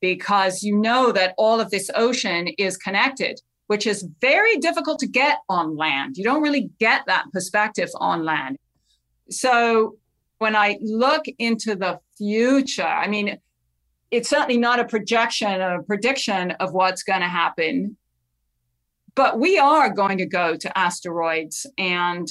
because 0.00 0.62
you 0.62 0.76
know 0.76 1.10
that 1.12 1.34
all 1.36 1.60
of 1.60 1.70
this 1.70 1.90
ocean 1.94 2.48
is 2.58 2.76
connected 2.76 3.40
which 3.68 3.86
is 3.86 4.06
very 4.20 4.56
difficult 4.56 4.98
to 4.98 5.06
get 5.06 5.38
on 5.48 5.76
land. 5.76 6.16
You 6.16 6.24
don't 6.24 6.42
really 6.42 6.70
get 6.80 7.02
that 7.06 7.26
perspective 7.32 7.90
on 7.96 8.24
land. 8.24 8.58
So 9.30 9.96
when 10.38 10.56
I 10.56 10.78
look 10.80 11.26
into 11.38 11.76
the 11.76 12.00
future, 12.16 12.82
I 12.82 13.08
mean, 13.08 13.38
it's 14.10 14.30
certainly 14.30 14.56
not 14.56 14.80
a 14.80 14.84
projection 14.84 15.60
or 15.60 15.76
a 15.76 15.82
prediction 15.82 16.52
of 16.52 16.72
what's 16.72 17.02
going 17.02 17.20
to 17.20 17.28
happen, 17.28 17.96
but 19.14 19.38
we 19.38 19.58
are 19.58 19.90
going 19.90 20.16
to 20.18 20.26
go 20.26 20.56
to 20.56 20.78
asteroids 20.78 21.66
and 21.76 22.26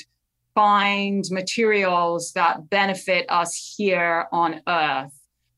find 0.56 1.24
materials 1.30 2.32
that 2.34 2.68
benefit 2.68 3.28
us 3.30 3.76
here 3.78 4.26
on 4.32 4.62
Earth, 4.68 5.14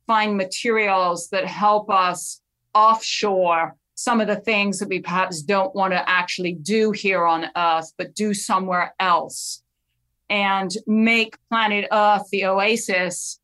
find 0.07 0.35
materials 0.35 1.29
that 1.29 1.45
help 1.45 1.89
us 1.89 2.41
offshore 2.73 3.77
some 3.99 4.21
of 4.21 4.27
the 4.27 4.37
things 4.37 4.79
that 4.79 4.87
we 4.87 5.01
perhaps 5.01 5.41
don't 5.41 5.75
want 5.75 5.91
to 5.91 6.09
actually 6.09 6.53
do 6.53 6.91
here 6.91 7.25
on 7.25 7.47
Earth, 7.53 7.91
but 7.97 8.15
do 8.15 8.33
somewhere 8.33 8.95
else 8.97 9.61
and 10.29 10.71
make 10.87 11.35
planet 11.49 11.85
Earth 11.91 12.23
the 12.31 12.45
oasis 12.45 13.41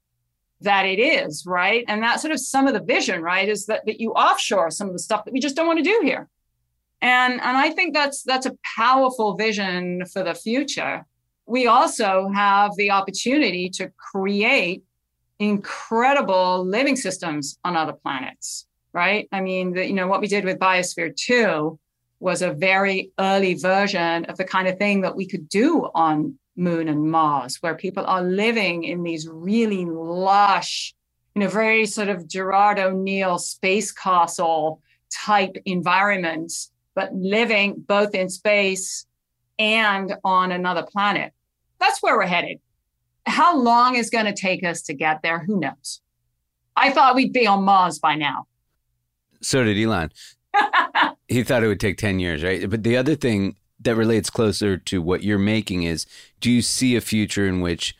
that 0.61 0.85
it 0.85 0.97
is, 0.97 1.45
right? 1.45 1.83
And 1.89 2.01
that's 2.01 2.21
sort 2.21 2.33
of 2.33 2.39
some 2.39 2.67
of 2.67 2.73
the 2.73 2.79
vision, 2.79 3.21
right? 3.21 3.49
Is 3.49 3.65
that, 3.65 3.85
that 3.85 3.99
you 3.99 4.13
offshore 4.13 4.71
some 4.71 4.87
of 4.87 4.93
the 4.93 4.99
stuff 4.99 5.25
that 5.25 5.33
we 5.33 5.41
just 5.41 5.57
don't 5.57 5.67
want 5.67 5.79
to 5.79 5.83
do 5.83 5.99
here. 6.01 6.29
And, 7.01 7.33
and 7.33 7.57
I 7.57 7.71
think 7.71 7.93
that's 7.93 8.23
that's 8.23 8.45
a 8.45 8.55
powerful 8.77 9.35
vision 9.35 10.05
for 10.05 10.23
the 10.23 10.33
future. 10.33 11.05
We 11.45 11.67
also 11.67 12.29
have 12.33 12.71
the 12.77 12.91
opportunity 12.91 13.69
to 13.71 13.91
create 13.97 14.83
incredible 15.37 16.65
living 16.65 16.95
systems 16.95 17.59
on 17.65 17.75
other 17.75 17.91
planets 17.91 18.67
right? 18.95 19.27
I 19.33 19.41
mean, 19.41 19.73
the, 19.73 19.85
you 19.85 19.93
know, 19.93 20.07
what 20.07 20.21
we 20.21 20.27
did 20.27 20.45
with 20.45 20.57
Biosphere 20.57 21.13
2 21.13 21.77
was 22.21 22.41
a 22.41 22.53
very 22.53 23.11
early 23.19 23.53
version 23.55 24.23
of 24.25 24.37
the 24.37 24.45
kind 24.45 24.69
of 24.69 24.77
thing 24.77 25.01
that 25.01 25.17
we 25.17 25.27
could 25.27 25.49
do 25.49 25.89
on 25.93 26.39
Moon 26.55 26.87
and 26.87 27.11
Mars, 27.11 27.57
where 27.59 27.75
people 27.75 28.05
are 28.05 28.23
living 28.23 28.85
in 28.85 29.03
these 29.03 29.27
really 29.27 29.83
lush, 29.85 30.95
you 31.35 31.41
know, 31.41 31.49
very 31.49 31.85
sort 31.85 32.07
of 32.07 32.25
Gerard 32.25 32.79
O'Neill 32.79 33.37
space 33.37 33.91
castle 33.91 34.81
type 35.13 35.57
environments, 35.65 36.71
but 36.95 37.13
living 37.13 37.75
both 37.77 38.15
in 38.15 38.29
space 38.29 39.05
and 39.59 40.15
on 40.23 40.53
another 40.53 40.83
planet. 40.83 41.33
That's 41.81 42.01
where 42.01 42.15
we're 42.15 42.27
headed. 42.27 42.59
How 43.25 43.57
long 43.57 43.95
is 43.95 44.09
going 44.09 44.25
to 44.25 44.33
take 44.33 44.63
us 44.63 44.83
to 44.83 44.93
get 44.93 45.21
there? 45.21 45.39
Who 45.39 45.59
knows? 45.59 45.99
I 46.77 46.91
thought 46.91 47.15
we'd 47.15 47.33
be 47.33 47.45
on 47.45 47.63
Mars 47.63 47.99
by 47.99 48.15
now. 48.15 48.47
So 49.41 49.63
did 49.63 49.77
Elon. 49.77 50.11
he 51.27 51.43
thought 51.43 51.63
it 51.63 51.67
would 51.67 51.79
take 51.79 51.97
10 51.97 52.19
years, 52.19 52.43
right? 52.43 52.69
But 52.69 52.83
the 52.83 52.97
other 52.97 53.15
thing 53.15 53.55
that 53.81 53.95
relates 53.95 54.29
closer 54.29 54.77
to 54.77 55.01
what 55.01 55.23
you're 55.23 55.37
making 55.37 55.83
is 55.83 56.05
do 56.39 56.49
you 56.51 56.61
see 56.61 56.95
a 56.95 57.01
future 57.01 57.47
in 57.47 57.61
which 57.61 57.95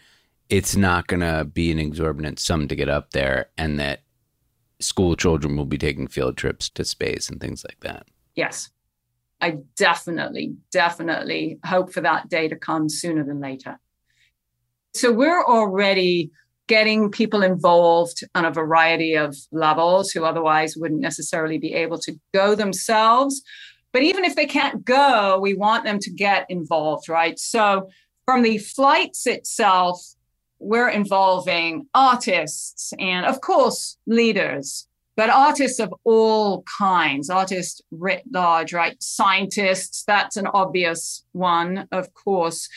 it's 0.50 0.76
not 0.76 1.08
going 1.08 1.20
to 1.22 1.44
be 1.46 1.72
an 1.72 1.80
exorbitant 1.80 2.40
sum 2.40 2.68
to 2.68 2.76
get 2.76 2.90
up 2.90 3.12
there 3.12 3.50
and 3.58 3.80
that 3.80 4.02
school 4.80 5.16
children 5.16 5.56
will 5.58 5.66
be 5.66 5.78
taking 5.78 6.08
field 6.08 6.38
trips 6.38 6.70
to 6.70 6.86
space 6.86 7.30
and 7.30 7.42
things 7.42 7.64
like 7.68 7.80
that? 7.82 8.08
Yes. 8.36 8.70
I 9.42 9.60
definitely, 9.76 10.56
definitely 10.72 11.60
hope 11.66 11.92
for 11.92 12.02
that 12.02 12.30
day 12.30 12.48
to 12.48 12.56
come 12.56 12.90
sooner 12.90 13.24
than 13.24 13.42
later. 13.42 13.80
So 14.94 15.12
we're 15.12 15.44
already 15.44 16.32
getting 16.68 17.12
people 17.12 17.44
involved 17.44 18.24
on 18.34 18.46
a 18.46 18.52
variety 18.52 19.14
of 19.14 19.36
levels 19.52 20.12
who 20.12 20.24
otherwise 20.24 20.76
wouldn't 20.76 21.02
necessarily 21.02 21.58
be 21.58 21.74
able 21.74 22.00
to 22.00 22.20
go 22.34 22.56
themselves. 22.56 23.42
But 23.94 24.04
even 24.04 24.26
if 24.26 24.36
they 24.36 24.46
can't 24.46 24.84
go, 24.84 25.40
we 25.40 25.54
want 25.54 25.86
them 25.86 26.00
to 26.00 26.12
get 26.12 26.46
involved, 26.50 27.08
right? 27.08 27.40
So 27.40 27.90
from 28.26 28.42
the 28.42 28.58
flights 28.58 29.28
itself, 29.28 30.02
we're 30.60 30.90
involving 30.90 31.88
artists 31.94 32.94
and, 33.00 33.26
of 33.26 33.42
course, 33.42 33.98
leaders, 34.08 34.88
but 35.16 35.30
artists 35.30 35.80
of 35.80 35.94
all 36.04 36.64
kinds, 36.78 37.30
artists 37.30 37.82
writ 37.92 38.24
large, 38.32 38.74
right? 38.74 39.02
Scientists, 39.02 40.04
that's 40.06 40.36
an 40.36 40.48
obvious 40.48 41.24
one, 41.32 41.88
of 41.92 42.14
course. 42.14 42.68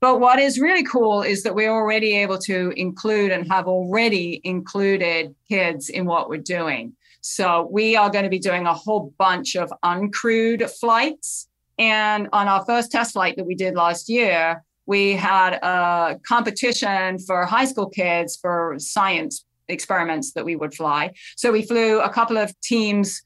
But 0.00 0.18
what 0.18 0.38
is 0.38 0.58
really 0.58 0.82
cool 0.84 1.22
is 1.22 1.42
that 1.42 1.54
we're 1.54 1.70
already 1.70 2.16
able 2.16 2.38
to 2.38 2.72
include 2.76 3.32
and 3.32 3.46
have 3.52 3.68
already 3.68 4.40
included 4.44 5.34
kids 5.48 5.90
in 5.90 6.06
what 6.06 6.30
we're 6.30 6.38
doing. 6.38 6.94
So 7.20 7.68
we 7.70 7.96
are 7.96 8.08
going 8.08 8.24
to 8.24 8.30
be 8.30 8.38
doing 8.38 8.66
a 8.66 8.72
whole 8.72 9.12
bunch 9.18 9.56
of 9.56 9.70
uncrewed 9.84 10.70
flights. 10.70 11.48
And 11.78 12.28
on 12.32 12.48
our 12.48 12.64
first 12.64 12.90
test 12.90 13.12
flight 13.12 13.36
that 13.36 13.44
we 13.44 13.54
did 13.54 13.74
last 13.74 14.08
year, 14.08 14.64
we 14.86 15.12
had 15.12 15.54
a 15.62 16.18
competition 16.26 17.18
for 17.18 17.44
high 17.44 17.66
school 17.66 17.88
kids 17.90 18.36
for 18.36 18.76
science 18.78 19.44
experiments 19.68 20.32
that 20.32 20.44
we 20.44 20.56
would 20.56 20.74
fly. 20.74 21.12
So 21.36 21.52
we 21.52 21.62
flew 21.62 22.00
a 22.00 22.08
couple 22.08 22.38
of 22.38 22.58
teams 22.60 23.22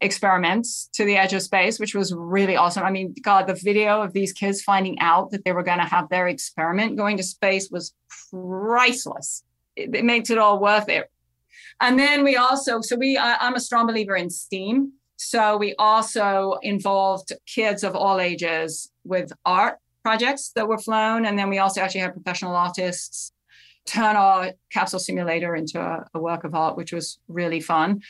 experiments 0.00 0.88
to 0.94 1.04
the 1.04 1.16
edge 1.16 1.32
of 1.32 1.42
space, 1.42 1.78
which 1.78 1.94
was 1.94 2.14
really 2.14 2.56
awesome. 2.56 2.84
I 2.84 2.90
mean, 2.90 3.14
God, 3.22 3.46
the 3.46 3.54
video 3.54 4.00
of 4.00 4.12
these 4.12 4.32
kids 4.32 4.62
finding 4.62 4.98
out 5.00 5.30
that 5.30 5.44
they 5.44 5.52
were 5.52 5.62
going 5.62 5.78
to 5.78 5.84
have 5.84 6.08
their 6.08 6.28
experiment 6.28 6.96
going 6.96 7.16
to 7.18 7.22
space 7.22 7.70
was 7.70 7.94
priceless. 8.30 9.44
It, 9.76 9.94
it 9.94 10.04
makes 10.04 10.30
it 10.30 10.38
all 10.38 10.58
worth 10.58 10.88
it. 10.88 11.10
And 11.80 11.98
then 11.98 12.24
we 12.24 12.36
also, 12.36 12.80
so 12.80 12.96
we, 12.96 13.18
I'm 13.18 13.54
a 13.54 13.60
strong 13.60 13.86
believer 13.86 14.16
in 14.16 14.30
STEAM. 14.30 14.92
So 15.16 15.56
we 15.56 15.74
also 15.78 16.58
involved 16.62 17.32
kids 17.46 17.84
of 17.84 17.94
all 17.94 18.20
ages 18.20 18.90
with 19.04 19.32
art 19.44 19.78
projects 20.02 20.52
that 20.56 20.66
were 20.66 20.78
flown. 20.78 21.26
And 21.26 21.38
then 21.38 21.50
we 21.50 21.58
also 21.58 21.80
actually 21.80 22.00
had 22.00 22.14
professional 22.14 22.56
artists 22.56 23.32
turn 23.86 24.16
our 24.16 24.52
capsule 24.70 24.98
simulator 25.00 25.54
into 25.54 25.80
a, 25.80 26.06
a 26.14 26.20
work 26.20 26.44
of 26.44 26.54
art, 26.54 26.76
which 26.76 26.92
was 26.92 27.18
really 27.28 27.60
fun. 27.60 28.00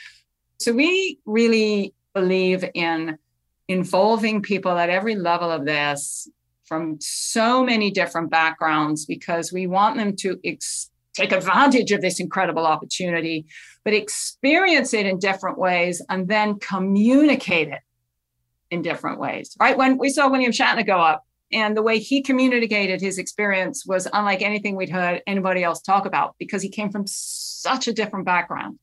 So 0.60 0.72
we 0.72 1.18
really 1.24 1.94
believe 2.14 2.64
in 2.74 3.18
involving 3.66 4.42
people 4.42 4.72
at 4.72 4.90
every 4.90 5.16
level 5.16 5.50
of 5.50 5.64
this 5.64 6.28
from 6.64 6.98
so 7.00 7.64
many 7.64 7.90
different 7.90 8.30
backgrounds 8.30 9.06
because 9.06 9.52
we 9.52 9.66
want 9.66 9.96
them 9.96 10.14
to 10.16 10.38
ex- 10.44 10.90
take 11.14 11.32
advantage 11.32 11.92
of 11.92 12.02
this 12.02 12.20
incredible 12.20 12.66
opportunity, 12.66 13.46
but 13.84 13.94
experience 13.94 14.92
it 14.92 15.06
in 15.06 15.18
different 15.18 15.58
ways 15.58 16.02
and 16.10 16.28
then 16.28 16.58
communicate 16.58 17.68
it 17.68 17.80
in 18.70 18.82
different 18.82 19.18
ways. 19.18 19.56
Right? 19.58 19.78
When 19.78 19.96
we 19.96 20.10
saw 20.10 20.28
William 20.28 20.52
Shatner 20.52 20.86
go 20.86 20.98
up, 20.98 21.24
and 21.52 21.76
the 21.76 21.82
way 21.82 21.98
he 21.98 22.22
communicated 22.22 23.00
his 23.00 23.18
experience 23.18 23.84
was 23.84 24.06
unlike 24.12 24.40
anything 24.40 24.76
we'd 24.76 24.90
heard 24.90 25.20
anybody 25.26 25.64
else 25.64 25.80
talk 25.80 26.06
about 26.06 26.36
because 26.38 26.62
he 26.62 26.68
came 26.68 26.90
from 26.92 27.06
such 27.08 27.88
a 27.88 27.92
different 27.92 28.24
background. 28.24 28.78